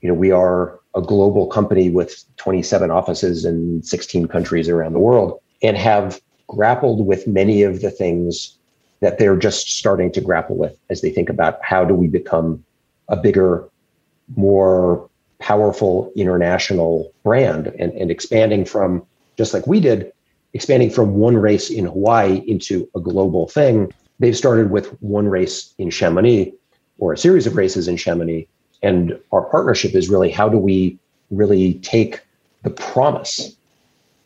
you 0.00 0.08
know, 0.08 0.14
we 0.14 0.30
are 0.30 0.80
a 0.98 1.02
global 1.02 1.46
company 1.46 1.90
with 1.90 2.24
27 2.38 2.90
offices 2.90 3.44
in 3.44 3.82
16 3.84 4.26
countries 4.26 4.68
around 4.68 4.92
the 4.92 4.98
world 4.98 5.40
and 5.62 5.76
have 5.76 6.20
grappled 6.48 7.06
with 7.06 7.26
many 7.28 7.62
of 7.62 7.80
the 7.82 7.90
things 7.90 8.58
that 9.00 9.16
they're 9.16 9.36
just 9.36 9.70
starting 9.78 10.10
to 10.10 10.20
grapple 10.20 10.56
with 10.56 10.76
as 10.90 11.00
they 11.00 11.10
think 11.10 11.30
about 11.30 11.62
how 11.62 11.84
do 11.84 11.94
we 11.94 12.08
become 12.08 12.64
a 13.08 13.16
bigger, 13.16 13.68
more 14.36 15.08
powerful 15.38 16.12
international 16.16 17.12
brand 17.22 17.68
and, 17.78 17.92
and 17.92 18.10
expanding 18.10 18.64
from 18.64 19.06
just 19.36 19.54
like 19.54 19.68
we 19.68 19.78
did, 19.78 20.12
expanding 20.52 20.90
from 20.90 21.14
one 21.14 21.36
race 21.36 21.70
in 21.70 21.84
Hawaii 21.84 22.42
into 22.48 22.88
a 22.96 23.00
global 23.00 23.46
thing. 23.46 23.92
They've 24.18 24.36
started 24.36 24.72
with 24.72 24.88
one 25.00 25.28
race 25.28 25.74
in 25.78 25.90
Chamonix 25.90 26.52
or 26.98 27.12
a 27.12 27.18
series 27.18 27.46
of 27.46 27.54
races 27.54 27.86
in 27.86 27.96
Chamonix 27.96 28.48
and 28.82 29.18
our 29.32 29.42
partnership 29.42 29.94
is 29.94 30.08
really 30.08 30.30
how 30.30 30.48
do 30.48 30.58
we 30.58 30.98
really 31.30 31.74
take 31.74 32.20
the 32.62 32.70
promise 32.70 33.56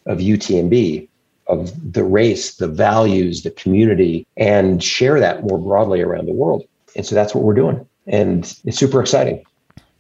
of 0.07 0.19
UTMB, 0.19 1.09
of 1.47 1.93
the 1.93 2.05
race, 2.05 2.57
the 2.57 2.69
values, 2.69 3.43
the 3.43 3.51
community, 3.51 4.27
and 4.37 4.83
share 4.83 5.21
that 5.21 5.45
more 5.45 5.59
broadly 5.59 6.01
around 6.01 6.27
the 6.27 6.33
world. 6.33 6.65
And 6.97 7.07
so 7.07 7.15
that's 7.15 7.35
what 7.35 7.45
we're 7.45 7.55
doing. 7.55 7.87
And 8.07 8.45
it's 8.65 8.79
super 8.79 9.01
exciting. 9.01 9.45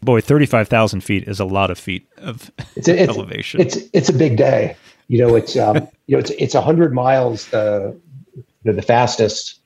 Boy, 0.03 0.21
35,000 0.21 1.03
feet 1.03 1.29
is 1.29 1.39
a 1.39 1.45
lot 1.45 1.71
of 1.71 1.79
feet 1.79 2.09
of 2.19 2.51
it's 2.77 2.89
a, 2.89 3.03
it's, 3.03 3.17
elevation. 3.17 3.61
It's, 3.61 3.79
it's 3.93 4.09
a 4.09 4.13
big 4.13 4.37
day. 4.37 4.77
You 5.09 5.19
know, 5.19 5.37
it's, 5.37 5.57
um, 5.57 5.77
you 6.07 6.17
know, 6.17 6.19
it's, 6.19 6.31
it's 6.31 6.55
100 6.55 6.93
miles, 6.93 7.53
uh, 7.53 7.93
the 8.65 8.83
fastest 8.83 9.61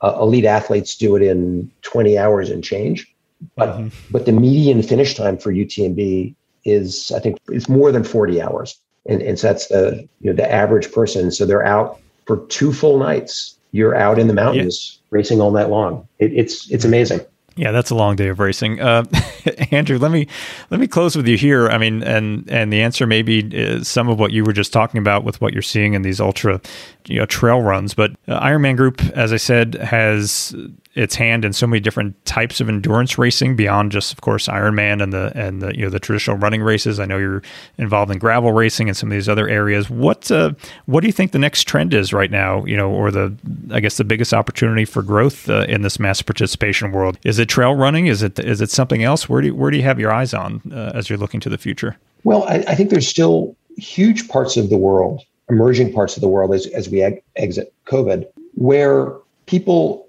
uh, 0.00 0.18
elite 0.20 0.44
athletes 0.44 0.96
do 0.96 1.16
it 1.16 1.22
in 1.22 1.70
20 1.82 2.18
hours 2.18 2.50
and 2.50 2.62
change. 2.62 3.12
But 3.56 3.68
mm-hmm. 3.70 3.88
but 4.10 4.26
the 4.26 4.32
median 4.32 4.82
finish 4.82 5.14
time 5.14 5.38
for 5.38 5.52
UTMB 5.52 6.34
is 6.64 7.12
I 7.12 7.20
think 7.20 7.38
it's 7.48 7.68
more 7.68 7.92
than 7.92 8.04
40 8.04 8.42
hours. 8.42 8.78
And, 9.06 9.22
and 9.22 9.38
so 9.38 9.46
that's 9.48 9.68
the 9.68 10.08
you 10.20 10.30
know 10.30 10.36
the 10.36 10.50
average 10.50 10.92
person. 10.92 11.30
So 11.30 11.46
they're 11.46 11.64
out 11.64 12.00
for 12.26 12.44
two 12.48 12.72
full 12.72 12.98
nights. 12.98 13.56
You're 13.72 13.94
out 13.94 14.18
in 14.18 14.28
the 14.28 14.34
mountains 14.34 14.98
yeah. 15.00 15.06
racing 15.10 15.40
all 15.40 15.50
night 15.50 15.68
long. 15.68 16.06
It, 16.18 16.32
it's 16.32 16.70
it's 16.70 16.84
amazing. 16.84 17.20
Yeah, 17.58 17.72
that's 17.72 17.90
a 17.90 17.96
long 17.96 18.14
day 18.14 18.28
of 18.28 18.38
racing. 18.38 18.80
Uh, 18.80 19.04
Andrew, 19.72 19.98
let 19.98 20.12
me 20.12 20.28
let 20.70 20.78
me 20.78 20.86
close 20.86 21.16
with 21.16 21.26
you 21.26 21.36
here. 21.36 21.68
I 21.68 21.76
mean, 21.76 22.04
and 22.04 22.48
and 22.48 22.72
the 22.72 22.80
answer 22.80 23.04
maybe 23.04 23.40
is 23.40 23.88
some 23.88 24.08
of 24.08 24.20
what 24.20 24.30
you 24.30 24.44
were 24.44 24.52
just 24.52 24.72
talking 24.72 24.98
about 24.98 25.24
with 25.24 25.40
what 25.40 25.52
you're 25.52 25.60
seeing 25.60 25.94
in 25.94 26.02
these 26.02 26.20
ultra, 26.20 26.60
you 27.08 27.18
know, 27.18 27.26
trail 27.26 27.60
runs. 27.60 27.94
But 27.94 28.12
uh, 28.28 28.40
Ironman 28.40 28.76
Group, 28.76 29.02
as 29.08 29.32
I 29.32 29.38
said, 29.38 29.74
has 29.74 30.54
its 30.98 31.14
hand 31.14 31.44
in 31.44 31.52
so 31.52 31.66
many 31.66 31.78
different 31.78 32.22
types 32.24 32.60
of 32.60 32.68
endurance 32.68 33.18
racing 33.18 33.54
beyond 33.54 33.92
just, 33.92 34.12
of 34.12 34.20
course, 34.20 34.48
Ironman 34.48 35.00
and 35.00 35.12
the 35.12 35.32
and 35.36 35.62
the 35.62 35.74
you 35.76 35.84
know 35.84 35.90
the 35.90 36.00
traditional 36.00 36.36
running 36.36 36.60
races. 36.60 36.98
I 36.98 37.06
know 37.06 37.18
you're 37.18 37.42
involved 37.78 38.10
in 38.10 38.18
gravel 38.18 38.50
racing 38.52 38.88
and 38.88 38.96
some 38.96 39.08
of 39.08 39.12
these 39.12 39.28
other 39.28 39.48
areas. 39.48 39.88
What 39.88 40.30
uh, 40.30 40.52
what 40.86 41.00
do 41.00 41.06
you 41.06 41.12
think 41.12 41.30
the 41.30 41.38
next 41.38 41.64
trend 41.64 41.94
is 41.94 42.12
right 42.12 42.30
now? 42.30 42.64
You 42.64 42.76
know, 42.76 42.90
or 42.90 43.12
the 43.12 43.32
I 43.70 43.78
guess 43.78 43.96
the 43.96 44.04
biggest 44.04 44.34
opportunity 44.34 44.84
for 44.84 45.02
growth 45.02 45.48
uh, 45.48 45.66
in 45.68 45.82
this 45.82 46.00
mass 46.00 46.20
participation 46.20 46.90
world 46.90 47.16
is 47.22 47.38
it 47.38 47.46
trail 47.48 47.74
running? 47.74 48.06
Is 48.06 48.22
it 48.22 48.38
is 48.40 48.60
it 48.60 48.70
something 48.70 49.04
else? 49.04 49.28
Where 49.28 49.40
do 49.40 49.48
you, 49.48 49.54
where 49.54 49.70
do 49.70 49.76
you 49.76 49.84
have 49.84 50.00
your 50.00 50.12
eyes 50.12 50.34
on 50.34 50.60
uh, 50.72 50.92
as 50.94 51.08
you're 51.08 51.18
looking 51.18 51.40
to 51.40 51.48
the 51.48 51.58
future? 51.58 51.96
Well, 52.24 52.42
I, 52.44 52.64
I, 52.66 52.74
think 52.74 52.90
there's 52.90 53.06
still 53.06 53.54
huge 53.76 54.28
parts 54.28 54.56
of 54.56 54.70
the 54.70 54.76
world, 54.76 55.22
emerging 55.48 55.92
parts 55.92 56.16
of 56.16 56.20
the 56.20 56.28
world, 56.28 56.52
as 56.52 56.66
as 56.68 56.88
we 56.88 57.02
eg- 57.02 57.22
exit 57.36 57.72
COVID, 57.86 58.26
where 58.54 59.12
people 59.46 60.07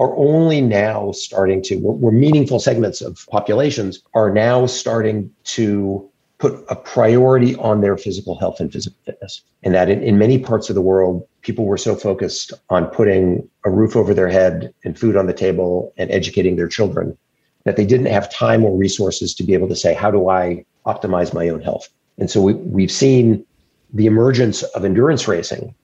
are 0.00 0.16
only 0.16 0.62
now 0.62 1.12
starting 1.12 1.62
to, 1.62 1.76
where 1.76 2.10
meaningful 2.10 2.58
segments 2.58 3.02
of 3.02 3.26
populations 3.30 4.02
are 4.14 4.32
now 4.32 4.64
starting 4.64 5.30
to 5.44 6.10
put 6.38 6.64
a 6.70 6.74
priority 6.74 7.54
on 7.56 7.82
their 7.82 7.98
physical 7.98 8.38
health 8.38 8.60
and 8.60 8.72
physical 8.72 8.98
fitness. 9.04 9.42
And 9.62 9.74
that 9.74 9.90
in, 9.90 10.02
in, 10.02 10.16
many 10.16 10.38
parts 10.38 10.70
of 10.70 10.74
the 10.74 10.80
world, 10.80 11.28
people 11.42 11.66
were 11.66 11.76
so 11.76 11.94
focused 11.94 12.54
on 12.70 12.86
putting 12.86 13.46
a 13.66 13.70
roof 13.70 13.94
over 13.94 14.14
their 14.14 14.28
head 14.28 14.72
and 14.84 14.98
food 14.98 15.16
on 15.18 15.26
the 15.26 15.34
table 15.34 15.92
and 15.98 16.10
educating 16.10 16.56
their 16.56 16.68
children 16.68 17.18
that 17.64 17.76
they 17.76 17.84
didn't 17.84 18.06
have 18.06 18.32
time 18.32 18.64
or 18.64 18.74
resources 18.74 19.34
to 19.34 19.42
be 19.42 19.52
able 19.52 19.68
to 19.68 19.76
say, 19.76 19.92
how 19.92 20.10
do 20.10 20.30
I 20.30 20.64
optimize 20.86 21.34
my 21.34 21.50
own 21.50 21.60
health? 21.60 21.90
And 22.16 22.30
so 22.30 22.40
we, 22.40 22.54
we've 22.54 22.90
seen 22.90 23.44
the 23.92 24.06
emergence 24.06 24.62
of 24.62 24.86
endurance 24.86 25.28
racing, 25.28 25.74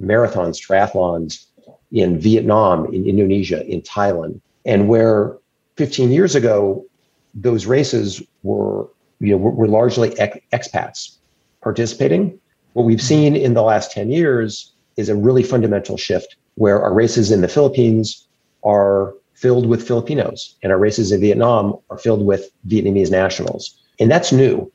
marathons, 0.00 0.56
triathlons, 0.66 1.44
in 1.94 2.18
Vietnam, 2.18 2.92
in 2.92 3.06
Indonesia, 3.06 3.64
in 3.66 3.80
Thailand, 3.80 4.40
and 4.66 4.88
where 4.88 5.38
15 5.76 6.10
years 6.10 6.34
ago 6.34 6.84
those 7.34 7.66
races 7.66 8.22
were 8.42 8.88
you 9.20 9.30
know 9.30 9.36
were, 9.36 9.52
were 9.52 9.68
largely 9.68 10.18
ex- 10.18 10.38
expats 10.52 11.16
participating. 11.62 12.38
What 12.74 12.84
we've 12.84 13.00
seen 13.00 13.36
in 13.36 13.54
the 13.54 13.62
last 13.62 13.92
10 13.92 14.10
years 14.10 14.72
is 14.96 15.08
a 15.08 15.14
really 15.14 15.44
fundamental 15.44 15.96
shift 15.96 16.36
where 16.56 16.82
our 16.82 16.92
races 16.92 17.30
in 17.30 17.40
the 17.40 17.48
Philippines 17.48 18.26
are 18.64 19.14
filled 19.34 19.66
with 19.66 19.86
Filipinos 19.86 20.56
and 20.62 20.72
our 20.72 20.78
races 20.78 21.12
in 21.12 21.20
Vietnam 21.20 21.76
are 21.90 21.98
filled 21.98 22.26
with 22.26 22.50
Vietnamese 22.68 23.10
nationals. 23.10 23.80
And 24.00 24.10
that's 24.10 24.32
new. 24.32 24.70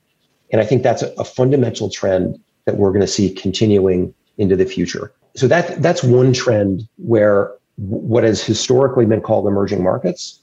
And 0.51 0.61
I 0.61 0.65
think 0.65 0.83
that's 0.83 1.01
a, 1.01 1.13
a 1.17 1.25
fundamental 1.25 1.89
trend 1.89 2.39
that 2.65 2.77
we're 2.77 2.91
going 2.91 3.01
to 3.01 3.07
see 3.07 3.29
continuing 3.33 4.13
into 4.37 4.55
the 4.55 4.65
future 4.65 5.13
so 5.35 5.47
that 5.47 5.81
that's 5.81 6.03
one 6.03 6.33
trend 6.33 6.87
where 6.97 7.51
what 7.77 8.23
has 8.23 8.43
historically 8.43 9.05
been 9.05 9.21
called 9.21 9.47
emerging 9.47 9.83
markets 9.83 10.41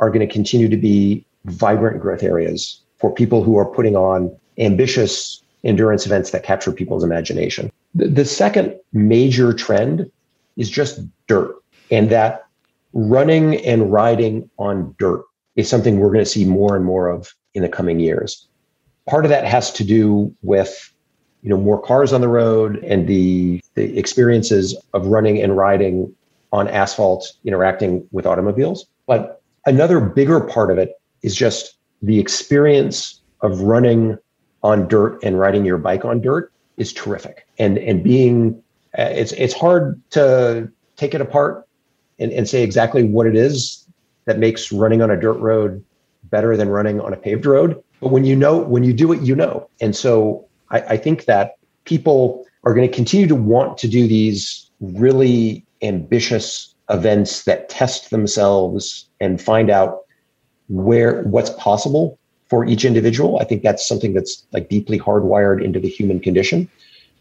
are 0.00 0.10
going 0.10 0.26
to 0.26 0.32
continue 0.32 0.68
to 0.68 0.76
be 0.76 1.24
vibrant 1.44 2.00
growth 2.00 2.22
areas 2.22 2.80
for 2.98 3.12
people 3.12 3.42
who 3.42 3.56
are 3.56 3.64
putting 3.64 3.96
on 3.96 4.34
ambitious 4.58 5.42
endurance 5.64 6.04
events 6.06 6.30
that 6.30 6.42
capture 6.42 6.72
people's 6.72 7.02
imagination. 7.02 7.70
The, 7.94 8.08
the 8.08 8.24
second 8.24 8.78
major 8.92 9.52
trend 9.52 10.10
is 10.56 10.68
just 10.68 11.00
dirt, 11.26 11.54
and 11.90 12.10
that 12.10 12.46
running 12.92 13.56
and 13.64 13.90
riding 13.90 14.48
on 14.58 14.94
dirt 14.98 15.24
is 15.56 15.68
something 15.68 15.98
we're 15.98 16.12
going 16.12 16.24
to 16.24 16.30
see 16.30 16.44
more 16.44 16.76
and 16.76 16.84
more 16.84 17.08
of 17.08 17.34
in 17.54 17.62
the 17.62 17.68
coming 17.68 18.00
years. 18.00 18.46
Part 19.08 19.24
of 19.24 19.30
that 19.30 19.44
has 19.44 19.72
to 19.72 19.84
do 19.84 20.34
with 20.42 20.92
you 21.44 21.50
know 21.50 21.58
more 21.58 21.80
cars 21.80 22.12
on 22.12 22.22
the 22.22 22.28
road 22.28 22.82
and 22.84 23.06
the 23.06 23.60
the 23.74 23.96
experiences 23.98 24.74
of 24.94 25.06
running 25.06 25.40
and 25.40 25.56
riding 25.56 26.12
on 26.52 26.66
asphalt 26.68 27.32
interacting 27.44 28.06
with 28.12 28.26
automobiles. 28.26 28.86
But 29.06 29.42
another 29.66 30.00
bigger 30.00 30.40
part 30.40 30.70
of 30.70 30.78
it 30.78 30.92
is 31.22 31.36
just 31.36 31.76
the 32.02 32.18
experience 32.18 33.20
of 33.42 33.60
running 33.60 34.16
on 34.62 34.88
dirt 34.88 35.22
and 35.22 35.38
riding 35.38 35.66
your 35.66 35.76
bike 35.76 36.04
on 36.04 36.22
dirt 36.22 36.50
is 36.78 36.94
terrific. 36.94 37.46
And 37.58 37.76
and 37.76 38.02
being 38.02 38.62
uh, 38.98 39.02
it's 39.02 39.32
it's 39.32 39.54
hard 39.54 40.00
to 40.10 40.70
take 40.96 41.14
it 41.14 41.20
apart 41.20 41.68
and, 42.18 42.32
and 42.32 42.48
say 42.48 42.62
exactly 42.62 43.04
what 43.04 43.26
it 43.26 43.36
is 43.36 43.86
that 44.24 44.38
makes 44.38 44.72
running 44.72 45.02
on 45.02 45.10
a 45.10 45.20
dirt 45.20 45.38
road 45.40 45.84
better 46.24 46.56
than 46.56 46.70
running 46.70 47.02
on 47.02 47.12
a 47.12 47.16
paved 47.16 47.44
road. 47.44 47.82
But 48.00 48.12
when 48.12 48.24
you 48.24 48.34
know 48.34 48.56
when 48.56 48.82
you 48.82 48.94
do 48.94 49.12
it 49.12 49.20
you 49.20 49.36
know. 49.36 49.68
And 49.82 49.94
so 49.94 50.48
I, 50.74 50.78
I 50.90 50.96
think 50.96 51.24
that 51.26 51.56
people 51.84 52.44
are 52.64 52.74
going 52.74 52.88
to 52.88 52.94
continue 52.94 53.26
to 53.28 53.34
want 53.34 53.78
to 53.78 53.88
do 53.88 54.06
these 54.06 54.70
really 54.80 55.64
ambitious 55.82 56.74
events 56.90 57.44
that 57.44 57.68
test 57.68 58.10
themselves 58.10 59.08
and 59.20 59.40
find 59.40 59.70
out 59.70 60.00
where 60.68 61.22
what's 61.22 61.50
possible 61.50 62.18
for 62.48 62.64
each 62.66 62.84
individual. 62.84 63.38
I 63.38 63.44
think 63.44 63.62
that's 63.62 63.86
something 63.86 64.12
that's 64.12 64.44
like 64.52 64.68
deeply 64.68 64.98
hardwired 64.98 65.64
into 65.64 65.80
the 65.80 65.88
human 65.88 66.20
condition. 66.20 66.68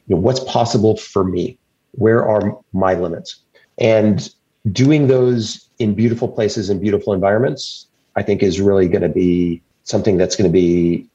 You 0.08 0.16
know, 0.16 0.22
what's 0.22 0.42
possible 0.42 0.98
for 0.98 1.24
me? 1.24 1.58
Where 1.92 2.28
are 2.28 2.58
my 2.74 2.96
limits? 2.96 3.40
And 3.78 4.30
doing 4.72 5.08
those 5.08 5.70
in 5.80 5.94
beautiful 5.94 6.28
places 6.28 6.70
and 6.70 6.82
beautiful 6.82 7.14
environments, 7.14 7.88
I 8.16 8.24
think 8.24 8.44
is 8.44 8.60
really 8.60 8.88
going 8.88 9.02
to 9.02 9.10
be 9.10 9.62
something 9.84 10.18
that's 10.18 10.36
going 10.36 10.50
to 10.50 10.54
be 10.54 11.08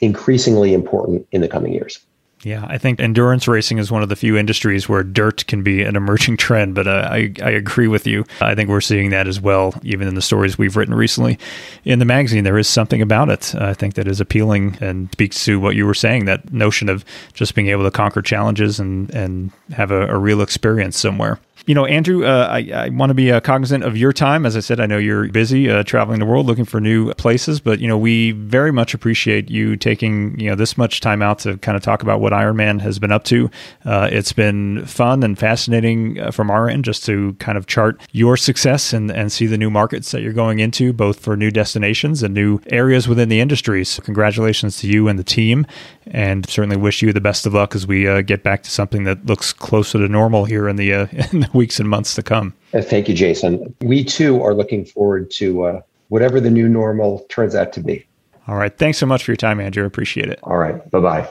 increasingly 0.00 0.74
important 0.74 1.26
in 1.32 1.40
the 1.40 1.48
coming 1.48 1.72
years. 1.72 2.00
Yeah, 2.44 2.64
I 2.68 2.78
think 2.78 3.00
endurance 3.00 3.48
racing 3.48 3.78
is 3.78 3.90
one 3.90 4.02
of 4.02 4.08
the 4.08 4.16
few 4.16 4.36
industries 4.36 4.88
where 4.88 5.02
dirt 5.02 5.46
can 5.48 5.62
be 5.62 5.82
an 5.82 5.96
emerging 5.96 6.36
trend, 6.38 6.74
but 6.74 6.86
uh, 6.86 7.08
I, 7.10 7.32
I 7.42 7.50
agree 7.50 7.88
with 7.88 8.06
you. 8.06 8.24
I 8.40 8.54
think 8.54 8.68
we're 8.68 8.80
seeing 8.80 9.10
that 9.10 9.26
as 9.26 9.40
well, 9.40 9.74
even 9.82 10.06
in 10.06 10.14
the 10.14 10.22
stories 10.22 10.56
we've 10.56 10.76
written 10.76 10.94
recently 10.94 11.38
in 11.84 11.98
the 11.98 12.04
magazine. 12.04 12.44
There 12.44 12.58
is 12.58 12.68
something 12.68 13.02
about 13.02 13.28
it, 13.28 13.54
I 13.56 13.74
think, 13.74 13.94
that 13.94 14.06
is 14.06 14.20
appealing 14.20 14.78
and 14.80 15.10
speaks 15.12 15.44
to 15.46 15.58
what 15.58 15.74
you 15.74 15.84
were 15.84 15.94
saying 15.94 16.26
that 16.26 16.52
notion 16.52 16.88
of 16.88 17.04
just 17.34 17.54
being 17.54 17.68
able 17.68 17.84
to 17.84 17.90
conquer 17.90 18.22
challenges 18.22 18.78
and, 18.78 19.10
and 19.10 19.50
have 19.72 19.90
a, 19.90 20.06
a 20.06 20.18
real 20.18 20.40
experience 20.40 20.98
somewhere 20.98 21.40
you 21.66 21.74
know, 21.74 21.84
Andrew, 21.86 22.24
uh, 22.24 22.48
I, 22.50 22.70
I 22.72 22.88
want 22.90 23.10
to 23.10 23.14
be 23.14 23.30
uh, 23.30 23.40
cognizant 23.40 23.84
of 23.84 23.96
your 23.96 24.12
time. 24.12 24.46
As 24.46 24.56
I 24.56 24.60
said, 24.60 24.80
I 24.80 24.86
know 24.86 24.98
you're 24.98 25.28
busy 25.28 25.68
uh, 25.70 25.82
traveling 25.82 26.18
the 26.18 26.26
world 26.26 26.46
looking 26.46 26.64
for 26.64 26.80
new 26.80 27.12
places, 27.14 27.60
but 27.60 27.80
you 27.80 27.88
know, 27.88 27.98
we 27.98 28.32
very 28.32 28.72
much 28.72 28.94
appreciate 28.94 29.50
you 29.50 29.76
taking 29.76 30.38
you 30.38 30.48
know 30.48 30.56
this 30.56 30.78
much 30.78 31.00
time 31.00 31.22
out 31.22 31.40
to 31.40 31.58
kind 31.58 31.76
of 31.76 31.82
talk 31.82 32.02
about 32.02 32.20
what 32.20 32.32
Ironman 32.32 32.80
has 32.80 32.98
been 32.98 33.12
up 33.12 33.24
to. 33.24 33.50
Uh, 33.84 34.08
it's 34.10 34.32
been 34.32 34.84
fun 34.86 35.22
and 35.22 35.38
fascinating 35.38 36.20
uh, 36.20 36.30
from 36.30 36.50
our 36.50 36.68
end 36.68 36.84
just 36.84 37.04
to 37.06 37.34
kind 37.34 37.58
of 37.58 37.66
chart 37.66 38.00
your 38.12 38.36
success 38.36 38.92
and 38.92 39.10
and 39.10 39.32
see 39.32 39.46
the 39.46 39.58
new 39.58 39.70
markets 39.70 40.10
that 40.12 40.22
you're 40.22 40.32
going 40.32 40.60
into, 40.60 40.92
both 40.92 41.20
for 41.20 41.36
new 41.36 41.50
destinations 41.50 42.22
and 42.22 42.34
new 42.34 42.60
areas 42.68 43.08
within 43.08 43.28
the 43.28 43.40
industry. 43.40 43.84
So, 43.84 44.02
congratulations 44.02 44.78
to 44.78 44.88
you 44.88 45.08
and 45.08 45.18
the 45.18 45.24
team, 45.24 45.66
and 46.06 46.48
certainly 46.48 46.76
wish 46.76 47.02
you 47.02 47.12
the 47.12 47.20
best 47.20 47.46
of 47.46 47.54
luck 47.54 47.74
as 47.74 47.86
we 47.86 48.08
uh, 48.08 48.22
get 48.22 48.42
back 48.42 48.62
to 48.62 48.70
something 48.70 49.04
that 49.04 49.26
looks 49.26 49.52
closer 49.52 49.98
to 49.98 50.08
normal 50.08 50.44
here 50.44 50.68
in 50.68 50.76
the 50.76 50.92
in 51.32 51.40
the 51.40 51.47
weeks 51.52 51.78
and 51.78 51.88
months 51.88 52.14
to 52.14 52.22
come. 52.22 52.54
Uh, 52.74 52.82
thank 52.82 53.08
you, 53.08 53.14
Jason. 53.14 53.74
We 53.80 54.04
too 54.04 54.42
are 54.42 54.54
looking 54.54 54.84
forward 54.84 55.30
to 55.32 55.64
uh, 55.64 55.80
whatever 56.08 56.40
the 56.40 56.50
new 56.50 56.68
normal 56.68 57.26
turns 57.28 57.54
out 57.54 57.72
to 57.74 57.80
be. 57.80 58.06
All 58.46 58.56
right. 58.56 58.76
Thanks 58.76 58.98
so 58.98 59.06
much 59.06 59.24
for 59.24 59.32
your 59.32 59.36
time, 59.36 59.60
Andrew. 59.60 59.84
Appreciate 59.84 60.28
it. 60.28 60.38
All 60.42 60.56
right. 60.56 60.90
Bye 60.90 61.00
bye. 61.00 61.28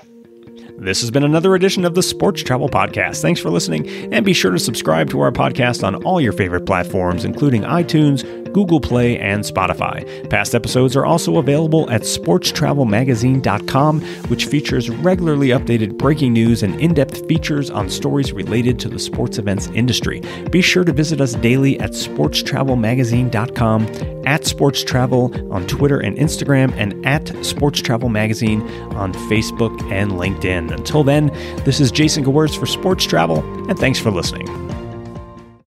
This 0.80 1.02
has 1.02 1.10
been 1.10 1.24
another 1.24 1.56
edition 1.56 1.86
of 1.86 1.96
the 1.96 2.04
Sports 2.04 2.44
Travel 2.44 2.70
Podcast. 2.70 3.20
Thanks 3.20 3.40
for 3.40 3.50
listening, 3.50 3.90
and 4.14 4.24
be 4.24 4.34
sure 4.34 4.52
to 4.52 4.60
subscribe 4.60 5.10
to 5.10 5.20
our 5.22 5.32
podcast 5.32 5.84
on 5.84 5.96
all 6.04 6.22
your 6.22 6.34
favorite 6.34 6.68
platforms, 6.68 7.26
including 7.26 7.64
iTunes, 7.64 8.24
Google 8.54 8.80
Play, 8.80 9.20
and 9.20 9.44
Spotify. 9.44 10.30
Past 10.30 10.56
episodes 10.56 10.96
are 10.96 11.06
also 11.06 11.38
available 11.38 11.90
at 11.90 12.02
sportstravelmagazine.com, 12.02 14.02
which 14.28 14.46
features 14.46 14.90
regularly 14.90 15.50
updated 15.50 15.98
breaking 15.98 16.32
news 16.34 16.64
and 16.64 16.80
in 16.80 16.94
depth 16.94 17.28
features 17.28 17.70
on 17.70 17.90
stories 17.90 18.32
related 18.34 18.80
to 18.80 18.88
the 18.90 19.00
sports 19.00 19.38
events 19.38 19.68
industry. 19.68 20.22
Be 20.52 20.62
sure 20.62 20.84
to 20.84 20.92
visit 20.92 21.22
us 21.22 21.36
daily 21.36 21.80
at 21.80 21.92
sportstravelmagazine.com, 21.92 23.88
at 24.26 24.46
Sports 24.46 24.84
Travel 24.84 25.32
on 25.54 25.68
Twitter 25.68 26.00
and 26.00 26.18
Instagram, 26.18 26.74
and 26.78 27.06
at 27.06 27.46
Sports 27.46 27.80
Travel 27.82 28.10
Magazine 28.10 28.62
on 28.96 29.14
Facebook 29.30 29.80
and 29.92 30.14
LinkedIn. 30.14 30.72
Until 30.72 31.04
then, 31.04 31.28
this 31.64 31.80
is 31.80 31.92
Jason 31.92 32.26
Gewirtz 32.26 32.60
for 32.60 32.66
Sports 32.66 33.06
Travel, 33.06 33.40
and 33.70 33.78
thanks 33.80 34.00
for 34.00 34.10
listening. 34.12 34.67